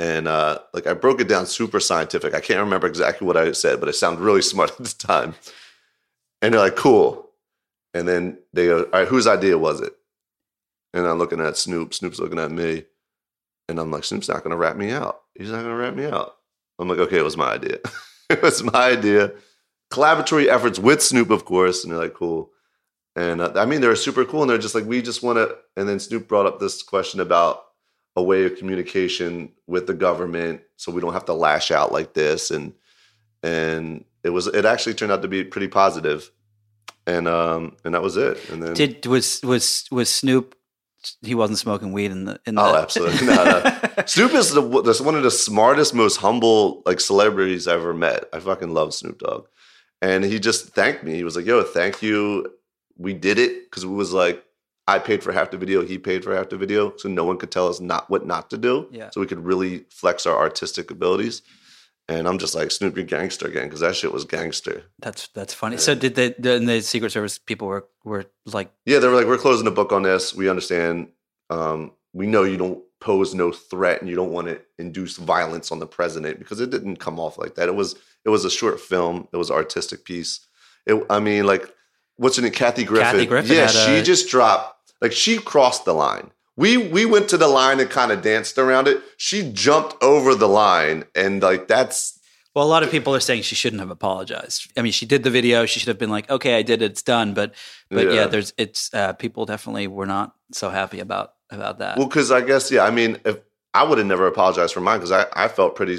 [0.00, 2.32] And uh, like I broke it down super scientific.
[2.34, 5.34] I can't remember exactly what I said, but it sounded really smart at the time.
[6.40, 7.28] And they're like, cool.
[7.92, 9.92] And then they go, all right, whose idea was it?
[10.94, 11.92] And I'm looking at Snoop.
[11.92, 12.84] Snoop's looking at me.
[13.68, 15.20] And I'm like, Snoop's not going to rat me out.
[15.34, 16.34] He's not going to rat me out.
[16.78, 17.76] I'm like, okay, it was my idea.
[18.30, 19.32] it was my idea.
[19.92, 21.84] Collaboratory efforts with Snoop, of course.
[21.84, 22.52] And they're like, cool.
[23.16, 24.40] And uh, I mean, they're super cool.
[24.40, 25.58] And they're just like, we just want to.
[25.76, 27.64] And then Snoop brought up this question about
[28.20, 32.14] a way of communication with the government so we don't have to lash out like
[32.14, 32.50] this.
[32.50, 32.74] And,
[33.42, 36.30] and it was, it actually turned out to be pretty positive.
[37.06, 38.38] And, um, and that was it.
[38.50, 40.54] And then, Did was was was Snoop?
[41.22, 42.62] He wasn't smoking weed in the in the.
[42.62, 43.26] Oh, absolutely.
[43.26, 44.02] No, no.
[44.06, 48.24] Snoop is the, that's one of the smartest, most humble like celebrities I ever met.
[48.34, 49.46] I fucking love Snoop Dogg,
[50.02, 51.14] and he just thanked me.
[51.14, 52.52] He was like, "Yo, thank you.
[52.98, 54.44] We did it because it was like
[54.90, 57.38] I paid for half the video, he paid for half the video, so no one
[57.38, 58.88] could tell us not what not to do.
[58.90, 59.10] Yeah.
[59.10, 61.42] So we could really flex our artistic abilities.
[62.08, 64.82] And I'm just like Snoop, you're gangster again because that shit was gangster.
[64.98, 65.76] That's that's funny.
[65.76, 69.26] So did the, the the Secret Service people were were like Yeah, they were like,
[69.26, 70.34] we're closing the book on this.
[70.34, 71.08] We understand.
[71.50, 75.70] Um, we know you don't pose no threat and you don't want to induce violence
[75.70, 77.68] on the president because it didn't come off like that.
[77.68, 79.28] It was it was a short film.
[79.32, 80.40] It was an artistic piece.
[80.86, 81.72] It, I mean, like,
[82.16, 82.52] what's her name?
[82.52, 83.04] Kathy Griffin.
[83.04, 84.79] Kathy Griffin Yeah, she just dropped.
[85.00, 86.30] Like she crossed the line.
[86.56, 89.02] We we went to the line and kind of danced around it.
[89.16, 92.18] She jumped over the line and like that's
[92.54, 94.70] Well, a lot of people are saying she shouldn't have apologized.
[94.76, 95.64] I mean, she did the video.
[95.66, 96.90] She should have been like, "Okay, I did it.
[96.90, 97.54] It's done." But,
[97.88, 98.26] but yeah, Yeah.
[98.26, 101.96] there's it's uh, people definitely were not so happy about about that.
[101.96, 102.84] Well, because I guess yeah.
[102.84, 103.38] I mean, if
[103.72, 105.94] I would have never apologized for mine because I I felt pretty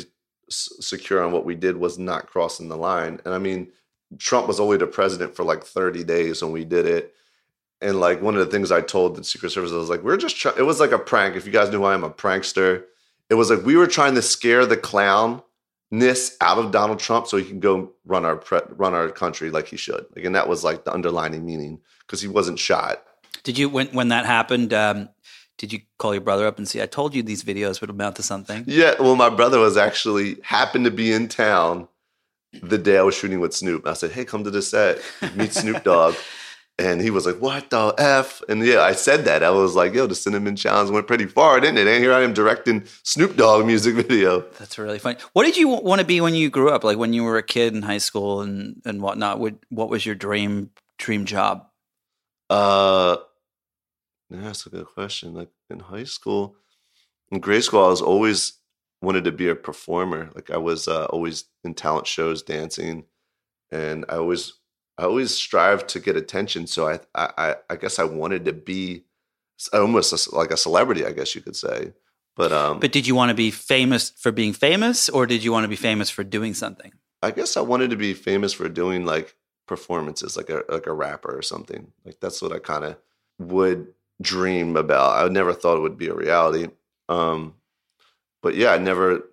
[0.49, 3.19] s- secure on what we did was not crossing the line.
[3.25, 3.71] And I mean,
[4.19, 7.15] Trump was only the president for like thirty days when we did it.
[7.81, 10.17] And like one of the things I told the Secret Service I was like, we're
[10.17, 10.57] just trying.
[10.57, 11.35] It was like a prank.
[11.35, 12.83] If you guys knew who I am, a prankster.
[13.29, 17.37] It was like we were trying to scare the clownness out of Donald Trump so
[17.37, 20.05] he can go run our pre- run our country like he should.
[20.15, 23.03] Like, and that was like the underlining meaning because he wasn't shot.
[23.43, 24.73] did you when when that happened?
[24.73, 25.09] Um,
[25.57, 28.15] did you call your brother up and say, "I told you these videos would amount
[28.17, 28.63] to something"?
[28.67, 31.87] Yeah, well, my brother was actually happened to be in town
[32.61, 33.87] the day I was shooting with Snoop.
[33.87, 34.99] I said, "Hey, come to the set,
[35.35, 36.15] meet Snoop Dogg,"
[36.77, 39.43] and he was like, "What the f?" And yeah, I said that.
[39.43, 42.21] I was like, "Yo, the Cinnamon Challenge went pretty far, didn't it?" And here I
[42.21, 44.41] am directing Snoop Dogg music video.
[44.59, 45.17] That's really funny.
[45.33, 46.83] What did you want to be when you grew up?
[46.83, 49.39] Like when you were a kid in high school and and whatnot.
[49.39, 51.67] What what was your dream dream job?
[52.49, 53.17] Uh,
[54.29, 55.33] that's a good question.
[55.33, 56.55] Like in high school,
[57.31, 58.53] in grade school, I was always
[59.01, 60.29] wanted to be a performer.
[60.35, 63.05] Like I was uh, always in talent shows, dancing,
[63.71, 64.53] and I always,
[65.01, 66.67] I always strive to get attention.
[66.67, 69.03] So I, I, I- guess I wanted to be
[69.73, 71.93] almost a like a celebrity, I guess you could say.
[72.35, 75.51] But um, But did you want to be famous for being famous, or did you
[75.51, 76.91] want to be famous for doing something?
[77.23, 79.35] I guess I wanted to be famous for doing like
[79.67, 81.91] performances, like a like a rapper or something.
[82.05, 82.97] Like that's what I kind of
[83.39, 83.87] would
[84.21, 85.25] dream about.
[85.25, 86.67] I never thought it would be a reality.
[87.09, 87.55] Um,
[88.43, 89.23] but yeah, I never,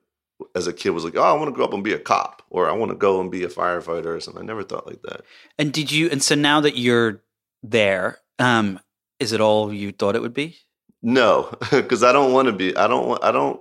[0.54, 2.42] as a kid, was like, oh, I want to grow up and be a cop,
[2.50, 4.42] or I want to go and be a firefighter or something.
[4.42, 5.22] I never thought like that.
[5.58, 6.08] And did you?
[6.10, 7.22] And so now that you're
[7.62, 8.78] there, um,
[9.20, 10.56] is it all you thought it would be?
[11.02, 12.76] No, because I don't want to be.
[12.76, 13.06] I don't.
[13.08, 13.60] want- I don't.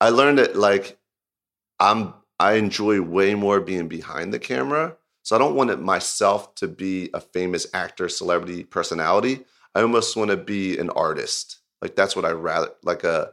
[0.00, 0.98] I learned that like
[1.80, 2.14] I'm.
[2.40, 4.96] I enjoy way more being behind the camera.
[5.24, 9.44] So I don't want it myself to be a famous actor, celebrity, personality.
[9.74, 11.58] I almost want to be an artist.
[11.82, 13.32] Like that's what I rather like a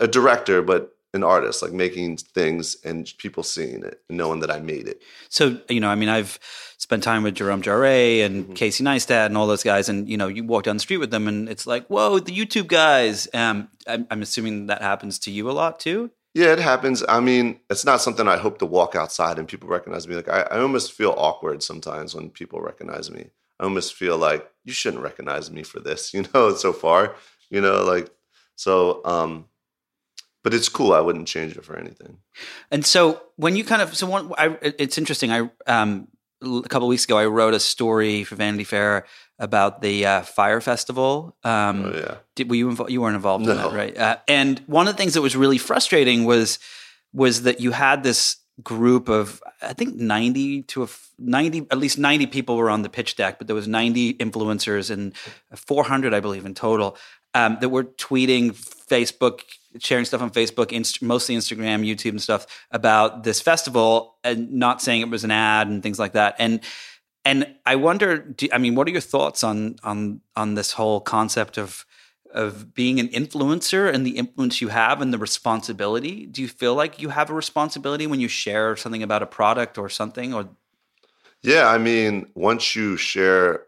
[0.00, 4.60] a director, but an artist, like making things and people seeing it, knowing that I
[4.60, 5.02] made it.
[5.28, 6.38] So you know, I mean, I've
[6.78, 8.52] spent time with Jerome Jarre and Mm-hmm.
[8.54, 11.10] Casey Neistat and all those guys, and you know, you walk down the street with
[11.10, 13.28] them, and it's like, whoa, the YouTube guys.
[13.34, 16.10] Um, I'm, I'm assuming that happens to you a lot too.
[16.34, 17.02] Yeah, it happens.
[17.08, 20.16] I mean, it's not something I hope to walk outside and people recognize me.
[20.16, 23.30] Like I, I almost feel awkward sometimes when people recognize me.
[23.58, 27.14] I almost feel like you shouldn't recognize me for this, you know, so far.
[27.48, 28.10] You know, like
[28.54, 29.46] so um
[30.46, 30.92] but it's cool.
[30.92, 32.18] I wouldn't change it for anything.
[32.70, 35.32] And so when you kind of so one, I, it's interesting.
[35.32, 36.06] I um
[36.40, 39.06] a couple weeks ago I wrote a story for Vanity Fair
[39.40, 41.36] about the uh, Fyre Festival.
[41.42, 42.14] Um, Oh yeah.
[42.36, 42.92] did, were you involved?
[42.92, 43.96] You weren't involved in that, right?
[43.98, 46.60] Uh, and one of the things that was really frustrating was
[47.12, 51.78] was that you had this group of I think ninety to a f- ninety at
[51.78, 55.12] least ninety people were on the pitch deck, but there was ninety influencers and
[55.56, 56.96] four hundred, I believe, in total
[57.36, 58.52] um, that were tweeting,
[58.90, 59.40] Facebook,
[59.78, 64.80] sharing stuff on Facebook, inst- mostly Instagram, YouTube, and stuff about this festival, and not
[64.80, 66.60] saying it was an ad and things like that, and.
[67.28, 71.00] And I wonder, do, I mean, what are your thoughts on on on this whole
[71.00, 71.84] concept of
[72.32, 76.26] of being an influencer and the influence you have and the responsibility?
[76.26, 79.76] Do you feel like you have a responsibility when you share something about a product
[79.76, 80.34] or something?
[80.34, 80.48] Or
[81.42, 83.64] Yeah, I mean, once you share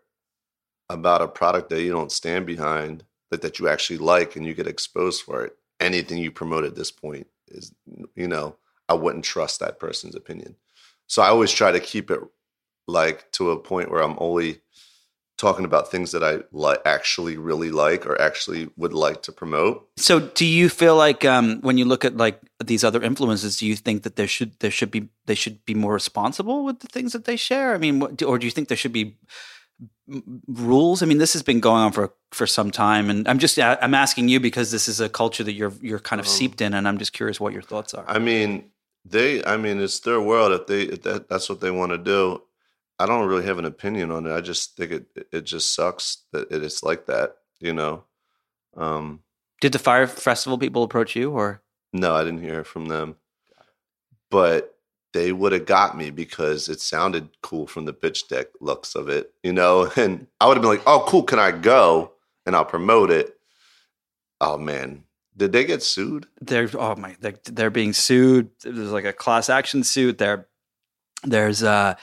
[0.88, 4.54] about a product that you don't stand behind, that, that you actually like and you
[4.54, 7.72] get exposed for it, anything you promote at this point is,
[8.14, 8.56] you know,
[8.88, 10.56] I wouldn't trust that person's opinion.
[11.06, 12.20] So I always try to keep it
[12.86, 14.60] like to a point where I'm only
[15.38, 19.88] talking about things that I like actually really like or actually would like to promote.
[19.96, 23.66] so, do you feel like um, when you look at like these other influences, do
[23.66, 26.88] you think that there should there should be they should be more responsible with the
[26.88, 27.72] things that they share?
[27.72, 29.16] I mean, what, or do you think there should be
[30.46, 31.02] rules?
[31.02, 33.94] I mean, this has been going on for for some time, and I'm just I'm
[33.94, 36.74] asking you because this is a culture that you're you're kind of Um, seeped in,
[36.74, 38.04] and I'm just curious what your thoughts are.
[38.08, 38.70] I mean,
[39.04, 39.44] they.
[39.44, 40.52] I mean, it's their world.
[40.52, 42.42] If they, if that, that's what they want to do.
[42.98, 44.32] I don't really have an opinion on it.
[44.32, 47.36] I just think it, it just sucks that it is like that.
[47.60, 48.04] you know.
[48.76, 49.20] Um,
[49.60, 51.62] Did the Fyre Festival people approach you or?
[51.92, 53.16] no, I didn't hear from them,
[54.30, 54.77] but
[55.18, 59.08] they would have got me because it sounded cool from the pitch deck looks of
[59.08, 59.90] it, you know.
[59.96, 62.12] And I would have been like, "Oh, cool, can I go?"
[62.46, 63.36] And I'll promote it.
[64.40, 65.02] Oh man,
[65.36, 66.26] did they get sued?
[66.40, 70.46] they're oh my they're, they're being sued there's like a class action suit there
[71.24, 71.94] there's uh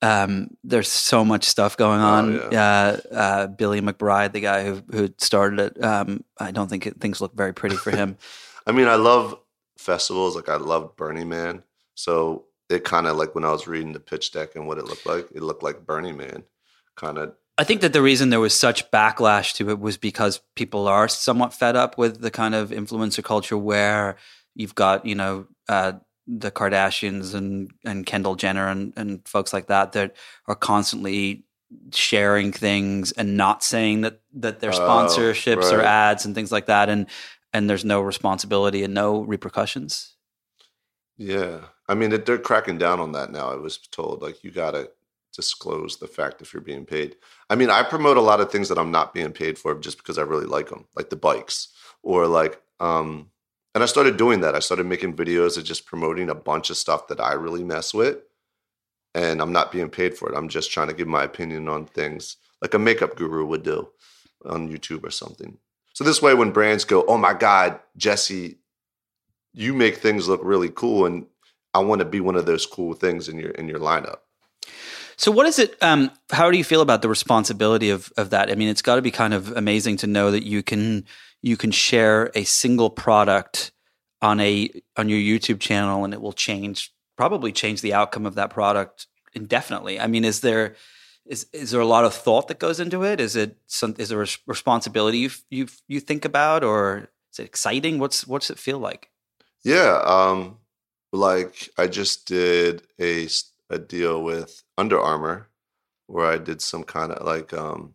[0.00, 4.82] um there's so much stuff going on Oh, uh uh billy mcbride the guy who
[4.90, 8.16] who started it um i don't think it, things look very pretty for him
[8.66, 9.38] I mean, I love
[9.78, 10.34] festivals.
[10.34, 11.62] Like I loved Burning Man.
[11.94, 14.84] So it kind of like when I was reading the pitch deck and what it
[14.86, 16.44] looked like, it looked like Burning Man.
[16.96, 20.40] Kind of i think that the reason there was such backlash to it was because
[20.54, 24.16] people are somewhat fed up with the kind of influencer culture where
[24.54, 25.92] you've got you know uh
[26.26, 31.44] the Kardashians and and Kendall Jenner and and folks like that that are constantly
[31.92, 35.86] sharing things and not saying that that they're Oh, sponsorships or right.
[35.86, 37.06] ads and things like that and
[37.52, 40.14] and there's no responsibility and no repercussions.
[41.16, 41.60] Yeah.
[41.88, 43.50] I mean, they're cracking down on that now.
[43.50, 44.90] I was told, like, you got to
[45.32, 47.16] disclose the fact if you're being paid.
[47.50, 49.98] I mean, I promote a lot of things that I'm not being paid for just
[49.98, 51.68] because I really like them, like the bikes
[52.02, 53.30] or like, um,
[53.74, 54.54] and I started doing that.
[54.54, 57.92] I started making videos of just promoting a bunch of stuff that I really mess
[57.92, 58.18] with.
[59.14, 60.36] And I'm not being paid for it.
[60.36, 63.88] I'm just trying to give my opinion on things like a makeup guru would do
[64.46, 65.58] on YouTube or something.
[65.92, 68.58] So this way, when brands go, oh my God, Jesse,
[69.52, 71.26] you make things look really cool and
[71.76, 74.18] I want to be one of those cool things in your in your lineup.
[75.16, 78.50] So what is it um how do you feel about the responsibility of of that?
[78.50, 81.04] I mean, it's got to be kind of amazing to know that you can
[81.42, 83.72] you can share a single product
[84.22, 88.34] on a on your YouTube channel and it will change probably change the outcome of
[88.34, 90.00] that product indefinitely.
[90.00, 90.76] I mean, is there
[91.26, 93.20] is is there a lot of thought that goes into it?
[93.20, 97.44] Is it some is there a responsibility you you you think about or is it
[97.44, 97.98] exciting?
[97.98, 99.10] What's what's it feel like?
[99.62, 100.58] Yeah, um
[101.16, 103.28] like I just did a
[103.70, 105.48] a deal with Under Armour
[106.06, 107.94] where I did some kind of like um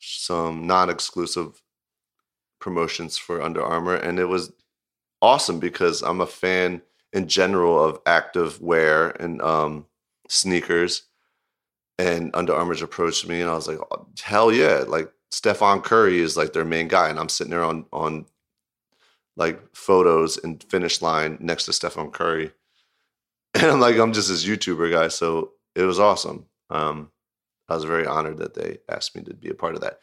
[0.00, 1.62] some non-exclusive
[2.60, 4.52] promotions for Under Armour and it was
[5.20, 9.86] awesome because I'm a fan in general of active wear and um
[10.28, 11.02] sneakers
[11.98, 16.20] and Under Armour's approached me and I was like "Oh, hell yeah like Stephen Curry
[16.20, 18.26] is like their main guy and I'm sitting there on on
[19.40, 22.52] like photos and finish line next to Stephen Curry.
[23.52, 25.08] And I'm like, I'm just this YouTuber guy.
[25.08, 26.46] So it was awesome.
[26.68, 27.10] Um,
[27.68, 29.98] I was very honored that they asked me to be a part of that.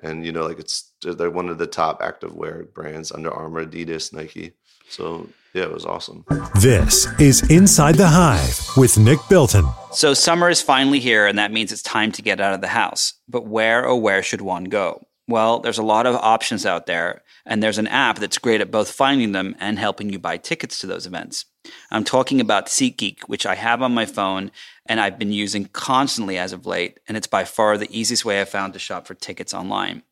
[0.00, 3.66] And, you know, like it's, they're one of the top active wear brands Under Armour,
[3.66, 4.52] Adidas, Nike.
[4.88, 6.24] So yeah, it was awesome.
[6.60, 9.64] This is Inside the Hive with Nick Bilton.
[9.90, 12.68] So summer is finally here, and that means it's time to get out of the
[12.68, 13.14] house.
[13.28, 15.04] But where, oh, where should one go?
[15.32, 18.70] Well, there's a lot of options out there, and there's an app that's great at
[18.70, 21.46] both finding them and helping you buy tickets to those events.
[21.90, 24.50] I'm talking about SeatGeek, which I have on my phone
[24.84, 28.42] and I've been using constantly as of late, and it's by far the easiest way
[28.42, 30.02] I've found to shop for tickets online.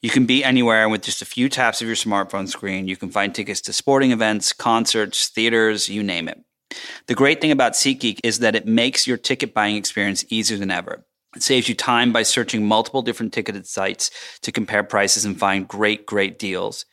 [0.00, 2.88] You can be anywhere and with just a few taps of your smartphone screen.
[2.88, 6.42] You can find tickets to sporting events, concerts, theaters, you name it.
[7.08, 10.70] The great thing about SeatGeek is that it makes your ticket buying experience easier than
[10.70, 11.04] ever.
[11.36, 15.68] It saves you time by searching multiple different ticketed sites to compare prices and find
[15.68, 16.86] great, great deals.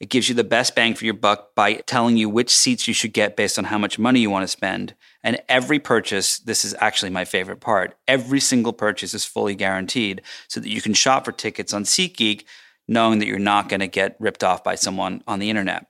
[0.00, 2.94] It gives you the best bang for your buck by telling you which seats you
[2.94, 4.94] should get based on how much money you want to spend.
[5.22, 10.22] And every purchase, this is actually my favorite part, every single purchase is fully guaranteed
[10.48, 12.44] so that you can shop for tickets on SeatGeek
[12.88, 15.86] knowing that you're not going to get ripped off by someone on the internet.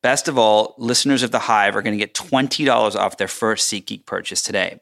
[0.00, 3.70] Best of all, listeners of The Hive are going to get $20 off their first
[3.70, 4.80] SeatGeek purchase today.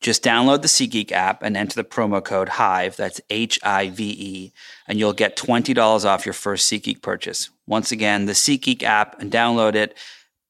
[0.00, 4.04] Just download the SeatGeek app and enter the promo code HIVE, that's H I V
[4.18, 4.52] E,
[4.88, 7.50] and you'll get $20 off your first SeatGeek purchase.
[7.66, 9.94] Once again, the SeatGeek app and download it,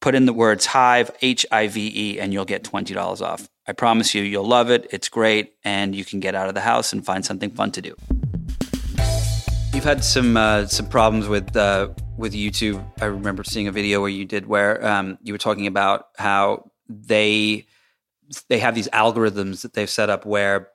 [0.01, 3.49] put in the words HIVE, H I V E, and you'll get $20 off.
[3.67, 4.87] I promise you, you'll love it.
[4.93, 7.83] It's great, and you can get out of the house and find something fun to
[7.83, 7.97] do.
[9.75, 12.85] You've had some uh, some problems with uh, with YouTube.
[13.01, 16.71] I remember seeing a video where you did where um, you were talking about how
[16.89, 17.66] they
[18.49, 20.68] they have these algorithms that they've set up where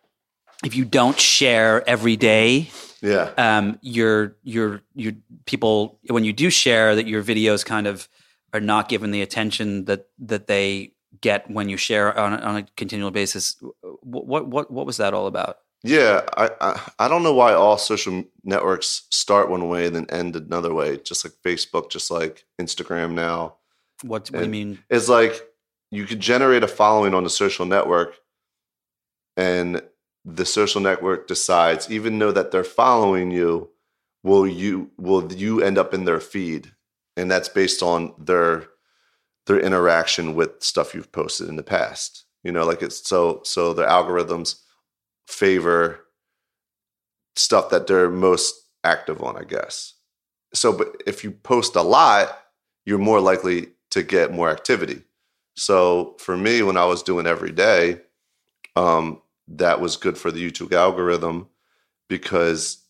[0.64, 2.70] if you don't share every day,
[3.01, 3.32] Yeah.
[3.38, 5.14] um, your your your
[5.45, 8.08] people when you do share that your videos kind of
[8.53, 12.56] are not given the attention that that they get when you share on a, on
[12.58, 13.58] a continual basis.
[14.01, 15.58] What what what what was that all about?
[15.84, 20.08] Yeah, I, I I don't know why all social networks start one way and then
[20.10, 20.97] end another way.
[20.97, 23.56] Just like Facebook, just like Instagram now.
[24.01, 24.80] What, what do you mean?
[24.89, 25.45] It's like
[25.96, 28.18] you could generate a following on a social network,
[29.38, 29.82] and
[30.24, 33.70] the social network decides, even though that they're following you,
[34.24, 36.72] will you will you end up in their feed,
[37.16, 38.68] and that's based on their
[39.46, 42.26] their interaction with stuff you've posted in the past.
[42.43, 44.62] You know, like it's so so the algorithms
[45.28, 46.02] favor
[47.36, 49.93] stuff that they're most active on, I guess.
[50.54, 52.38] So, but if you post a lot,
[52.86, 55.04] you're more likely to get more activity.
[55.56, 58.01] So for me, when I was doing every day,
[58.76, 61.47] um, that was good for the YouTube algorithm
[62.08, 62.84] because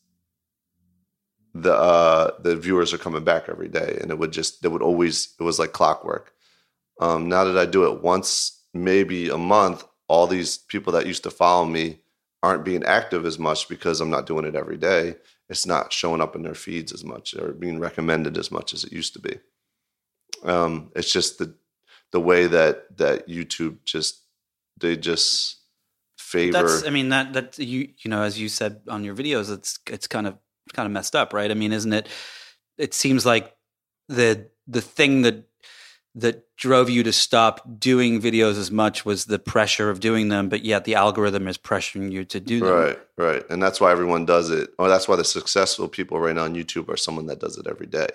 [1.53, 4.81] the uh, the viewers are coming back every day, and it would just it would
[4.81, 6.33] always it was like clockwork.
[6.99, 11.23] Um, now that I do it once, maybe a month, all these people that used
[11.23, 11.99] to follow me
[12.43, 15.15] aren't being active as much because I'm not doing it every day.
[15.49, 18.83] It's not showing up in their feeds as much or being recommended as much as
[18.83, 19.39] it used to be.
[20.43, 21.55] Um, it's just the
[22.15, 24.21] the way that that YouTube just
[24.79, 25.57] they just
[26.17, 26.53] favor.
[26.53, 29.77] That's, I mean, that that you you know, as you said on your videos, it's
[29.89, 30.37] it's kind of
[30.71, 31.51] kind of messed up, right?
[31.51, 32.07] I mean, isn't it?
[32.77, 33.53] It seems like
[34.07, 35.43] the the thing that
[36.15, 40.47] that drove you to stop doing videos as much was the pressure of doing them,
[40.47, 42.69] but yet the algorithm is pressuring you to do them.
[42.69, 43.43] Right, right.
[43.49, 44.69] And that's why everyone does it.
[44.79, 47.67] Or that's why the successful people right now on YouTube are someone that does it
[47.67, 48.07] every day.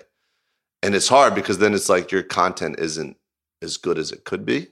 [0.81, 3.17] And it's hard because then it's like your content isn't
[3.61, 4.67] as good as it could be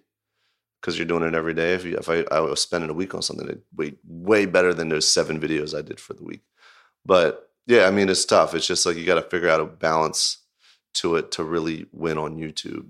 [0.81, 1.73] because you're doing it every day.
[1.73, 4.73] If you, if I, I was spending a week on something, it'd way way better
[4.73, 6.41] than those seven videos I did for the week.
[7.05, 8.55] But yeah, I mean, it's tough.
[8.55, 10.37] It's just like you got to figure out a balance
[10.95, 12.89] to it to really win on YouTube.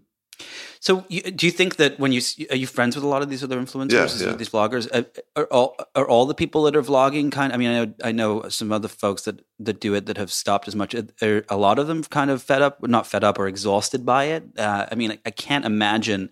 [0.79, 3.29] So, you, do you think that when you are you friends with a lot of
[3.29, 4.35] these other influencers, Yeah, yeah.
[4.35, 7.51] these vloggers, are, are all are all the people that are vlogging kind?
[7.51, 10.31] I mean, I know, I know some other folks that that do it that have
[10.31, 10.95] stopped as much.
[11.21, 14.25] Are a lot of them kind of fed up, not fed up or exhausted by
[14.25, 14.43] it?
[14.57, 16.29] Uh, I mean, I, can't imagine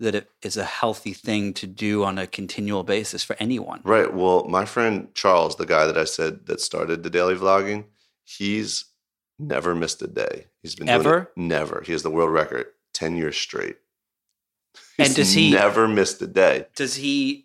[0.00, 3.80] that it is a healthy thing to do on a continual basis for anyone.
[3.84, 4.12] Right.
[4.12, 7.84] Well, my friend Charles, the guy that I said that started the daily vlogging,
[8.24, 8.86] he's
[9.38, 10.46] never missed a day.
[10.62, 11.30] He's been Ever?
[11.36, 11.82] never.
[11.84, 13.76] He has the world record ten years straight.
[14.98, 16.66] And does he- never missed a day?
[16.74, 17.44] Does he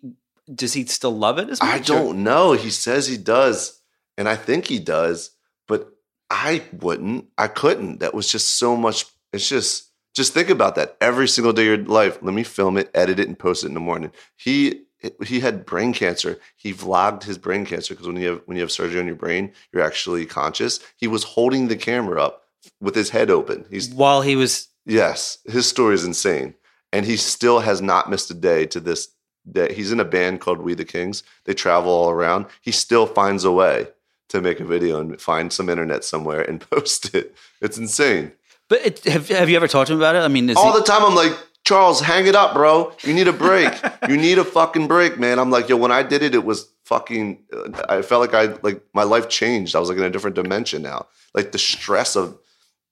[0.52, 1.68] does he still love it as much?
[1.68, 2.52] I don't know.
[2.52, 3.80] He says he does,
[4.16, 5.30] and I think he does,
[5.68, 5.92] but
[6.28, 7.26] I wouldn't.
[7.38, 8.00] I couldn't.
[8.00, 9.06] That was just so much.
[9.32, 12.18] It's just just think about that every single day of your life.
[12.22, 14.12] Let me film it, edit it, and post it in the morning.
[14.36, 14.82] He
[15.24, 16.38] he had brain cancer.
[16.56, 19.16] He vlogged his brain cancer because when you have when you have surgery on your
[19.16, 20.80] brain, you're actually conscious.
[20.96, 22.44] He was holding the camera up
[22.80, 23.64] with his head open.
[23.70, 26.54] He's While he was Yes, his story is insane,
[26.92, 29.08] and he still has not missed a day to this
[29.50, 29.72] day.
[29.74, 31.22] He's in a band called We the Kings.
[31.44, 32.46] They travel all around.
[32.60, 33.88] He still finds a way
[34.28, 37.34] to make a video and find some internet somewhere and post it.
[37.60, 38.32] It's insane.
[38.68, 40.20] But it, have have you ever talked to him about it?
[40.20, 42.92] I mean, is All he, the time, I'm like, Charles, hang it up, bro.
[43.02, 43.72] You need a break.
[44.08, 45.38] you need a fucking break, man.
[45.38, 47.42] I'm like, yo, when I did it, it was fucking.
[47.52, 49.74] uh, I felt like I like my life changed.
[49.74, 51.06] I was like in a different dimension now.
[51.34, 52.38] Like the stress of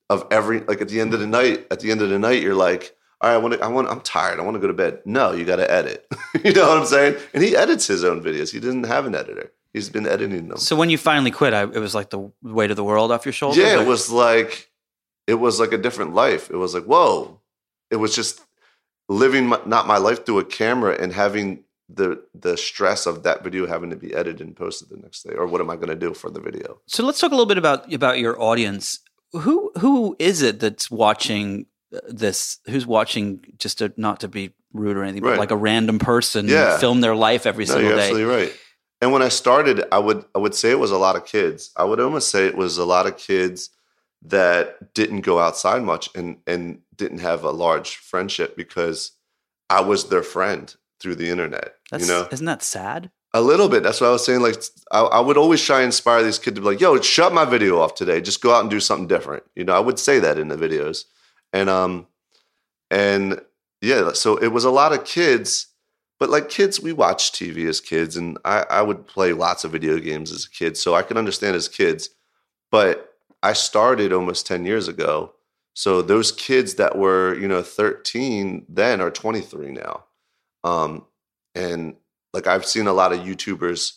[0.09, 1.67] of every like at the end of the night.
[1.71, 3.63] At the end of the night, you're like, all right, I want to.
[3.63, 3.89] I want.
[3.89, 4.39] I'm tired.
[4.39, 5.01] I want to go to bed.
[5.05, 6.07] No, you got to edit.
[6.43, 7.17] you know what I'm saying?
[7.33, 8.51] And he edits his own videos.
[8.51, 9.51] He didn't have an editor.
[9.73, 10.57] He's been editing them.
[10.57, 13.25] so when you finally quit, I, it was like the weight of the world off
[13.25, 13.63] your shoulders.
[13.63, 14.71] Yeah, it was like
[15.27, 16.49] it was like a different life.
[16.49, 17.39] It was like whoa.
[17.91, 18.41] It was just
[19.09, 23.43] living my, not my life through a camera and having the the stress of that
[23.43, 25.33] video having to be edited and posted the next day.
[25.33, 26.79] Or what am I going to do for the video?
[26.87, 28.99] So let's talk a little bit about about your audience.
[29.33, 32.59] Who who is it that's watching uh, this?
[32.67, 36.47] Who's watching just to not to be rude or anything, but like a random person
[36.47, 36.77] Yeah.
[36.79, 38.09] film their life every No, single you're day?
[38.09, 38.53] absolutely right.
[39.01, 41.71] And when I started, I would I would say it was a lot of kids.
[41.77, 43.69] I would almost say it was a lot of kids
[44.23, 49.11] that didn't go outside much and and didn't have a large friendship because
[49.69, 51.75] I was their friend through the internet.
[51.91, 53.09] That's, you know, isn't that sad?
[53.33, 53.83] A little bit.
[53.83, 54.41] That's what I was saying.
[54.41, 54.55] Like,
[54.91, 57.45] I, I would always try and inspire these kids to be like, "Yo, shut my
[57.45, 58.21] video off today.
[58.21, 60.57] Just go out and do something different." You know, I would say that in the
[60.57, 61.05] videos,
[61.53, 62.07] and um,
[62.89, 63.39] and
[63.81, 64.13] yeah.
[64.13, 65.67] So it was a lot of kids,
[66.19, 69.71] but like kids, we watched TV as kids, and I, I would play lots of
[69.71, 72.09] video games as a kid, so I can understand as kids.
[72.71, 73.13] But
[73.43, 75.33] I started almost ten years ago,
[75.75, 80.05] so those kids that were you know thirteen then are twenty three now,
[80.63, 81.05] um,
[81.53, 81.95] and
[82.33, 83.93] like I've seen a lot of YouTubers,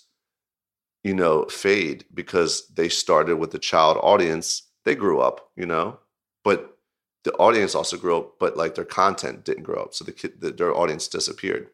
[1.05, 4.63] you know, fade because they started with a child audience.
[4.85, 5.99] They grew up, you know,
[6.45, 6.77] but
[7.25, 10.41] the audience also grew up, but like their content didn't grow up, so the kid,
[10.41, 11.69] the, their audience disappeared.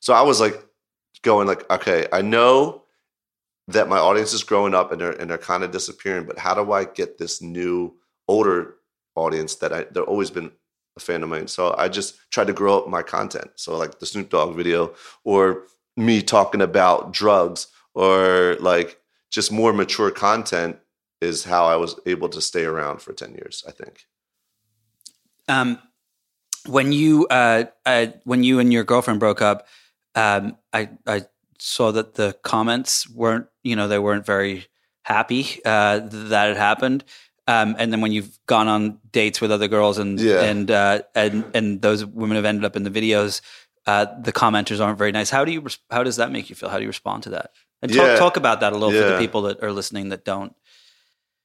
[0.00, 0.62] So I was like
[1.22, 2.82] going like, okay, I know
[3.68, 6.54] that my audience is growing up and they're and they're kind of disappearing, but how
[6.54, 7.94] do I get this new
[8.28, 8.76] older
[9.14, 10.50] audience that I they've always been
[10.96, 11.46] a fan of mine?
[11.46, 13.50] So I just tried to grow up my content.
[13.54, 14.94] So like the Snoop Dogg video
[15.24, 15.64] or
[15.96, 20.78] me talking about drugs or like just more mature content
[21.20, 24.06] is how I was able to stay around for 10 years, I think.
[25.48, 25.78] Um,
[26.66, 29.66] when you uh, uh, when you and your girlfriend broke up,
[30.14, 31.22] um, I I
[31.58, 34.66] saw that the comments weren't you know they weren't very
[35.02, 37.04] happy uh, that it happened.
[37.48, 40.42] Um, and then when you've gone on dates with other girls and Yeah.
[40.42, 43.40] and uh, and and those women have ended up in the videos,
[43.86, 45.30] uh, the commenters aren't very nice.
[45.30, 46.68] How do you how does that make you feel?
[46.68, 47.50] How do you respond to that?
[47.80, 48.16] And talk Yeah.
[48.16, 50.54] talk about that a little for the people that are listening that don't.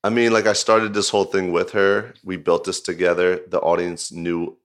[0.03, 2.13] I mean, like I started this whole thing with her.
[2.23, 3.41] We built this together.
[3.47, 4.57] The audience knew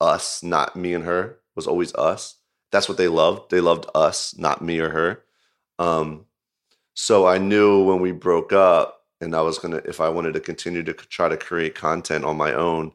[0.00, 1.22] us, not me and her.
[1.24, 2.36] It was always us.
[2.70, 3.50] That's what they loved.
[3.50, 5.24] They loved us, not me or her.
[5.78, 6.26] Um,
[6.94, 10.40] so I knew when we broke up, and I was gonna, if I wanted to
[10.40, 12.92] continue to try to create content on my own,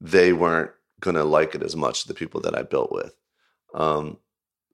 [0.00, 0.70] they weren't
[1.00, 2.04] gonna like it as much.
[2.04, 3.14] The people that I built with.
[3.74, 4.18] Um,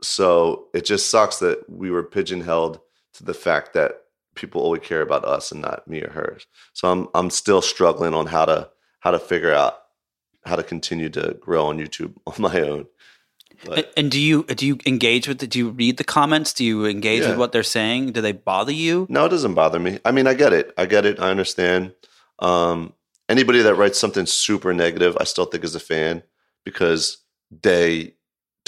[0.03, 2.80] so it just sucks that we were pigeonholed
[3.14, 4.03] to the fact that
[4.34, 6.46] people only care about us and not me or hers.
[6.72, 8.70] So I'm I'm still struggling on how to
[9.01, 9.78] how to figure out
[10.44, 12.86] how to continue to grow on YouTube on my own.
[13.64, 16.53] But And, and do you do you engage with the, do you read the comments?
[16.53, 17.30] Do you engage Yeah.
[17.30, 18.12] with what they're saying?
[18.12, 19.07] Do they bother you?
[19.11, 19.99] no, it doesn't bother me.
[20.05, 20.72] I mean, I get it.
[20.78, 21.18] I get it.
[21.18, 21.94] I understand.
[22.38, 22.92] Um,
[23.28, 26.22] anybody that writes something super negative, I still think is a fan
[26.64, 27.18] because
[27.51, 28.14] they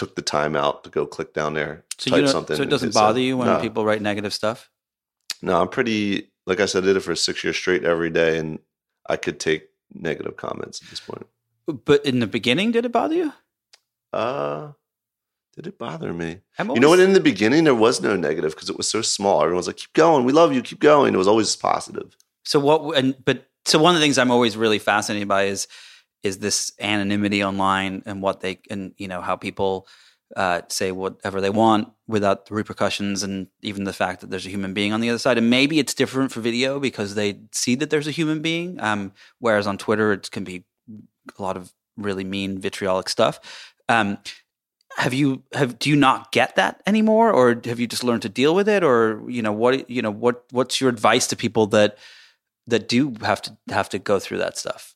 [0.01, 2.57] took the time out to go click down there, So type something.
[2.57, 3.61] so it doesn't bother you when No.
[3.61, 4.71] people write negative stuff.
[5.43, 6.31] No, I'm pretty.
[6.47, 8.59] Like I said, I did it for six years straight every day, and
[9.07, 11.27] I could take negative comments at this point.
[11.67, 13.33] But in the beginning, did it bother you?
[14.13, 14.73] Uh,
[15.55, 16.39] did it bother me?
[16.59, 16.99] I'm You know what?
[16.99, 19.43] In the beginning, there was no negative because it was so small.
[19.43, 22.17] Everyone's like, "Keep going, we love you, keep going." It was always positive.
[22.45, 22.97] So what?
[22.97, 25.69] And but so one of the things I'm always really fascinated by is
[26.23, 29.87] is this anonymity online and what they and you know how people
[30.37, 34.51] uh, say whatever they want without the repercussions and even the fact that there's a
[34.51, 35.39] human being on the other side.
[35.39, 38.81] And maybe it's different for video because they see that there's a human being.
[38.81, 40.65] Um, whereas on Twitter, it can be
[41.37, 43.41] a lot of really mean vitriolic stuff.
[43.89, 44.19] Um,
[44.97, 48.29] have you have do you not get that anymore, or have you just learned to
[48.29, 51.67] deal with it, or you know what you know what what's your advice to people
[51.69, 51.97] that
[52.67, 54.95] that do have to have to go through that stuff?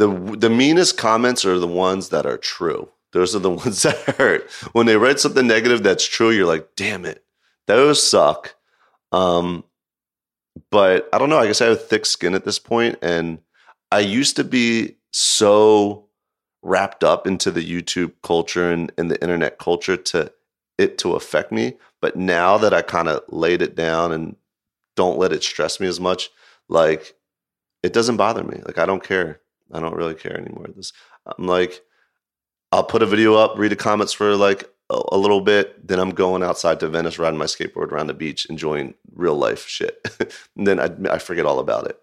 [0.00, 2.88] The The meanest comments are the ones that are true.
[3.12, 4.50] Those are the ones that hurt.
[4.72, 7.22] When they write something negative that's true, you're like, "Damn it,
[7.66, 8.54] those suck."
[9.12, 9.64] Um,
[10.70, 11.38] but I don't know.
[11.38, 13.40] I guess I have thick skin at this point, and
[13.92, 16.06] I used to be so
[16.62, 20.32] wrapped up into the YouTube culture and, and the internet culture to
[20.78, 21.76] it to affect me.
[22.00, 24.36] But now that I kind of laid it down and
[24.96, 26.30] don't let it stress me as much,
[26.68, 27.14] like
[27.82, 28.62] it doesn't bother me.
[28.64, 29.40] Like I don't care.
[29.72, 30.66] I don't really care anymore.
[30.74, 30.92] This
[31.26, 31.82] I'm like,
[32.72, 35.98] I'll put a video up, read the comments for like a, a little bit, then
[35.98, 40.06] I'm going outside to Venice, riding my skateboard around the beach, enjoying real life shit.
[40.56, 41.98] and then I, I forget all about it.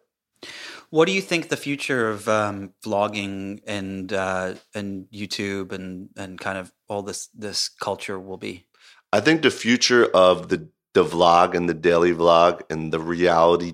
[0.89, 6.39] What do you think the future of um, vlogging and uh, and YouTube and and
[6.39, 8.65] kind of all this this culture will be?
[9.11, 13.73] I think the future of the the vlog and the daily vlog and the reality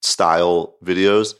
[0.00, 1.34] style videos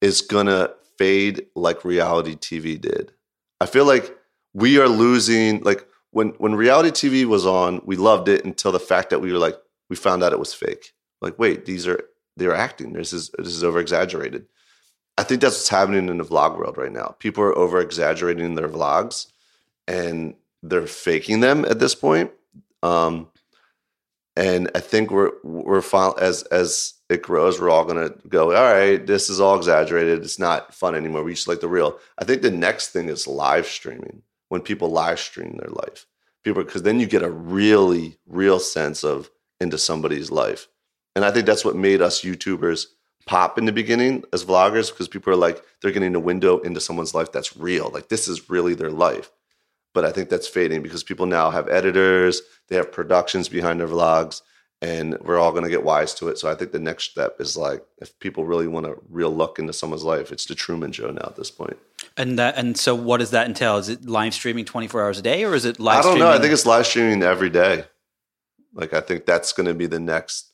[0.00, 3.12] is gonna fade like reality TV did.
[3.60, 4.16] I feel like
[4.54, 8.80] we are losing like when when reality TV was on, we loved it until the
[8.80, 9.56] fact that we were like
[9.88, 10.92] we found out it was fake.
[11.20, 12.02] Like, wait, these are
[12.36, 12.92] they're acting.
[12.92, 14.46] This is this is over exaggerated.
[15.16, 17.16] I think that's what's happening in the vlog world right now.
[17.18, 19.26] People are over exaggerating their vlogs
[19.88, 22.30] and they're faking them at this point.
[22.84, 23.28] Um,
[24.36, 25.82] and I think we're we're
[26.20, 28.54] as as it grows, we're all gonna go.
[28.54, 30.22] All right, this is all exaggerated.
[30.22, 31.22] It's not fun anymore.
[31.22, 31.98] We just like the real.
[32.18, 34.22] I think the next thing is live streaming.
[34.48, 36.06] When people live stream their life,
[36.42, 39.30] people because then you get a really real sense of
[39.60, 40.68] into somebody's life.
[41.14, 42.86] And I think that's what made us YouTubers
[43.26, 46.80] pop in the beginning as vloggers because people are like they're getting a window into
[46.80, 47.90] someone's life that's real.
[47.90, 49.30] Like this is really their life.
[49.92, 53.88] But I think that's fading because people now have editors, they have productions behind their
[53.88, 54.42] vlogs,
[54.80, 56.38] and we're all going to get wise to it.
[56.38, 59.58] So I think the next step is like if people really want a real look
[59.58, 61.76] into someone's life, it's the Truman Show now at this point.
[62.16, 63.76] And that and so what does that entail?
[63.76, 65.98] Is it live streaming twenty four hours a day, or is it live?
[65.98, 66.30] I don't know.
[66.30, 67.84] I think it's live streaming every day.
[68.72, 70.52] Like I think that's going to be the next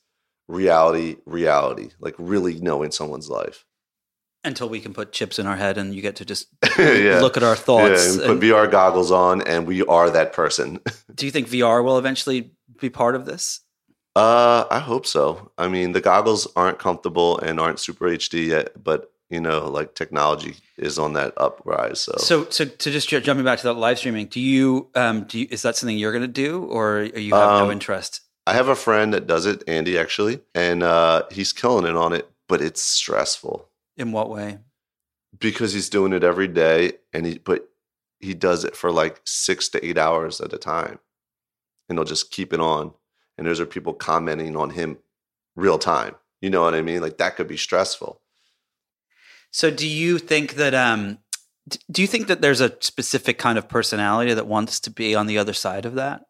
[0.49, 3.65] reality reality, like really knowing someone's life.
[4.45, 6.49] until we can put chips in our head and you get to just
[6.79, 7.21] yeah.
[7.21, 8.05] look at our thoughts.
[8.07, 10.81] Yeah, and put and- VR goggles on, and we are that person.
[11.15, 13.61] do you think VR will eventually be part of this?
[14.17, 15.51] Uh, I hope so.
[15.59, 19.95] I mean, the goggles aren't comfortable and aren't super HD yet, but you know, like
[19.95, 22.01] technology is on that uprise.
[22.01, 25.25] So, So, so to just ju- jumping back to that live streaming, do you, um,
[25.25, 27.71] do you, is that something you're going to do, or are you have no Um,
[27.73, 28.21] interest?
[28.47, 32.13] I have a friend that does it, Andy, actually, and uh, he's killing it on
[32.13, 32.29] it.
[32.47, 34.59] but it's stressful In what way?
[35.41, 37.69] because he's doing it every day and he but
[38.21, 41.01] he does it for like six to eight hours at a time
[41.89, 42.93] and he'll just keep it on
[43.39, 44.99] and those are people commenting on him
[45.57, 48.21] real time you know what i mean like that could be stressful
[49.51, 51.19] So do you think that um
[51.91, 55.27] do you think that there's a specific kind of personality that wants to be on
[55.27, 56.23] the other side of that?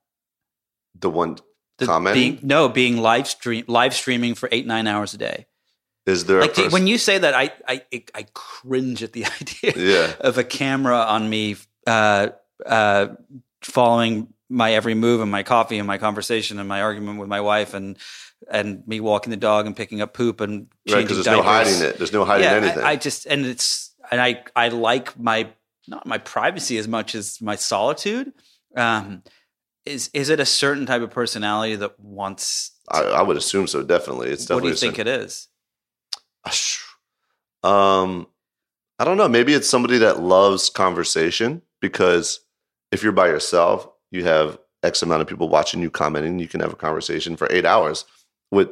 [0.95, 1.39] the one
[1.79, 2.35] The Commenting?
[2.37, 5.47] being, no, being live stream live streaming for 8 9 hours a day.
[6.07, 7.83] is there Like do- when you say that I I
[8.15, 12.29] I cringe at the idea yeah of a camera on me uh
[12.67, 13.07] uh
[13.63, 17.41] following my every move and my coffee and my conversation and my argument with my
[17.41, 17.97] wife and
[18.51, 21.43] and me walking the dog and picking up poop and right changing because there's no
[21.43, 24.69] hiding it there's no hiding yeah, I- anything I, just and it's and I I
[24.69, 25.49] like my
[25.89, 28.33] not my privacy as much as my solitude.
[28.77, 29.23] Um,
[29.85, 32.73] is is it a certain type of personality that wants?
[32.91, 35.49] I, I would assume so definitely it's what do you think it is?
[37.63, 38.27] Um,
[38.99, 39.27] I don't know.
[39.27, 42.41] Maybe it's somebody that loves conversation because
[42.93, 46.39] if you're by yourself, you have X amount of people watching you commenting.
[46.39, 48.05] You can have a conversation for eight hours
[48.51, 48.69] with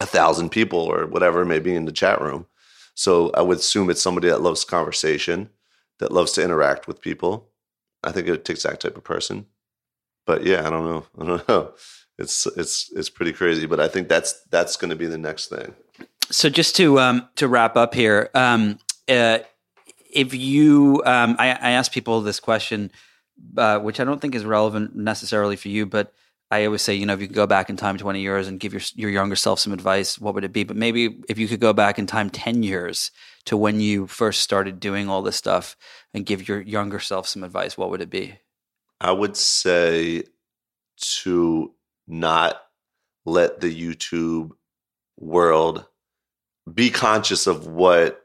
[0.00, 2.46] a thousand people or whatever it may be in the chat room.
[2.94, 5.50] So I would assume it's somebody that loves conversation,
[5.98, 7.50] that loves to interact with people.
[8.02, 9.46] I think it takes that type of person.
[10.26, 11.06] But yeah, I don't know.
[11.20, 11.72] I don't know.
[12.18, 13.66] It's it's it's pretty crazy.
[13.66, 15.74] But I think that's that's going to be the next thing.
[16.30, 18.78] So just to um, to wrap up here, um,
[19.08, 19.38] uh,
[20.16, 22.90] if you, um, I, I ask people this question,
[23.56, 26.12] uh, which I don't think is relevant necessarily for you, but
[26.50, 28.60] I always say, you know, if you could go back in time twenty years and
[28.60, 30.64] give your your younger self some advice, what would it be?
[30.64, 33.10] But maybe if you could go back in time ten years
[33.46, 35.76] to when you first started doing all this stuff
[36.14, 38.38] and give your younger self some advice, what would it be?
[39.00, 40.24] I would say
[41.20, 41.74] to
[42.06, 42.62] not
[43.24, 44.52] let the YouTube
[45.18, 45.84] world
[46.72, 48.22] be conscious of what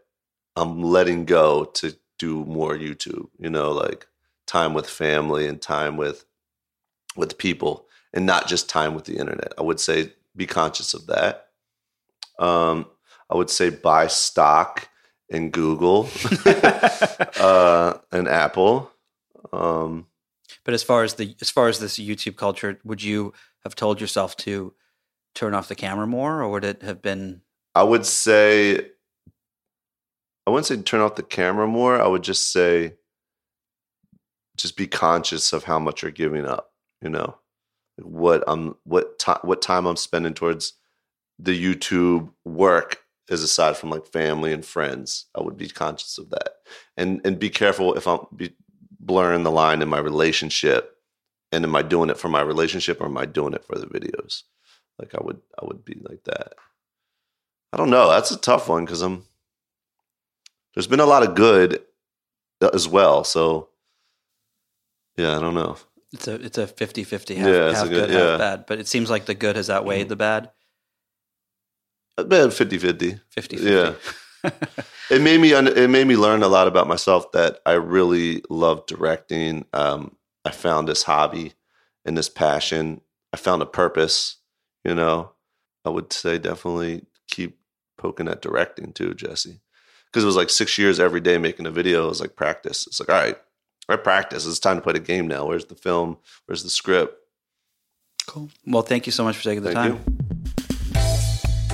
[0.56, 4.06] I'm letting go to do more YouTube, you know, like
[4.48, 6.26] time with family and time with
[7.16, 9.54] with people and not just time with the internet.
[9.58, 11.48] I would say be conscious of that.
[12.40, 12.88] Um
[13.30, 14.90] I would say buy stock
[15.30, 16.10] in Google
[16.46, 18.92] uh and Apple.
[19.52, 20.08] Um
[20.64, 23.34] But as far as the as far as this YouTube culture, would you
[23.64, 24.74] have told yourself to
[25.34, 27.42] turn off the camera more, or would it have been
[27.76, 28.92] I would say
[30.46, 32.02] I wouldn't say turn off the camera more.
[32.02, 32.96] I would just say
[34.62, 37.38] just be conscious of how much you're giving up, you know.
[37.98, 40.74] What I'm what time what time I'm spending towards
[41.38, 45.26] the YouTube work is aside from like family and friends.
[45.36, 46.54] I would be conscious of that.
[46.98, 48.56] And and be careful if I'm be
[49.00, 50.98] blurring the line in my relationship
[51.52, 53.88] and am I doing it for my relationship or am I doing it for the
[53.88, 54.44] videos?
[54.98, 56.54] Like I would I would be like that.
[57.74, 58.10] I don't know.
[58.10, 59.24] That's a tough one because I'm.
[60.74, 61.82] There's been a lot of good
[62.62, 63.24] uh, as well.
[63.24, 63.70] So,
[65.22, 65.78] yeah, I don't know.
[66.14, 68.30] It's a it's a 50-50, half, Yeah, it's half a good, good- yeah.
[68.32, 68.66] half bad.
[68.68, 70.52] But it seems like the good has outweighed the bad.
[72.18, 73.20] About 50 50.
[73.30, 73.94] 50 Yeah.
[75.12, 78.86] It made me it made me learn a lot about myself that I really love
[78.86, 79.66] directing.
[79.74, 80.16] Um,
[80.46, 81.52] I found this hobby
[82.06, 83.02] and this passion.
[83.34, 84.38] I found a purpose.
[84.86, 85.34] You know,
[85.86, 87.60] I would say definitely keep
[87.98, 89.60] poking at directing too, Jesse,
[90.06, 92.06] because it was like six years every day making a video.
[92.06, 92.88] It was like practice.
[92.88, 93.38] It's like all right,
[93.92, 94.46] I practice.
[94.46, 95.46] It's time to play the game now.
[95.46, 96.18] Where's the film?
[96.46, 97.16] Where's the script?
[98.28, 98.50] Cool.
[98.66, 100.04] Well, thank you so much for taking the Thank time.
[100.18, 100.22] you.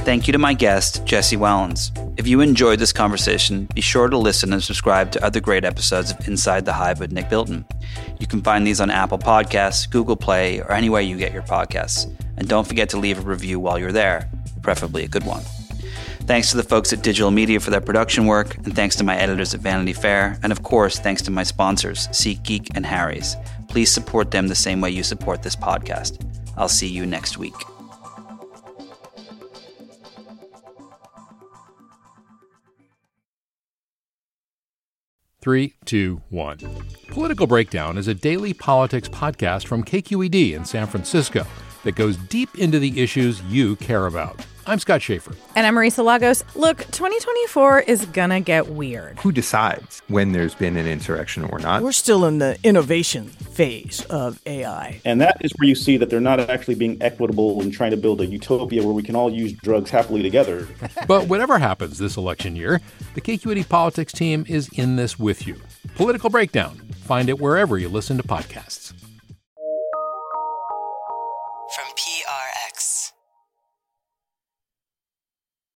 [0.03, 1.91] Thank you to my guest, Jesse Wellens.
[2.18, 6.11] If you enjoyed this conversation, be sure to listen and subscribe to other great episodes
[6.11, 7.65] of Inside the Hive with Nick Bilton.
[8.18, 12.09] You can find these on Apple Podcasts, Google Play, or anywhere you get your podcasts.
[12.38, 15.43] And don't forget to leave a review while you're there, preferably a good one.
[16.28, 19.15] Thanks to the folks at Digital Media for their production work, and thanks to my
[19.15, 23.38] editors at Vanity Fair, and of course, thanks to my sponsors, SeatGeek and Harry's.
[23.69, 26.21] Please support them the same way you support this podcast.
[26.57, 27.53] I'll see you next week.
[35.39, 36.57] Three, two, one.
[37.07, 41.47] Political Breakdown is a daily politics podcast from KQED in San Francisco
[41.86, 44.45] that goes deep into the issues you care about.
[44.70, 45.34] I'm Scott Shafer.
[45.55, 46.43] And I'm Marisa Lagos.
[46.53, 49.18] Look, 2024 is gonna get weird.
[49.20, 51.82] who decides when there's been an insurrection or not?
[51.82, 54.99] We're still in the innovation phase of AI.
[55.05, 57.97] And that is where you see that they're not actually being equitable and trying to
[57.97, 60.68] build a utopia where we can all use drugs happily together.
[61.07, 62.82] But whatever happens this election year,
[63.13, 65.55] the KQED politics team is in this with you.
[65.95, 66.76] Political Breakdown.
[67.05, 68.86] Find it wherever you listen to podcasts.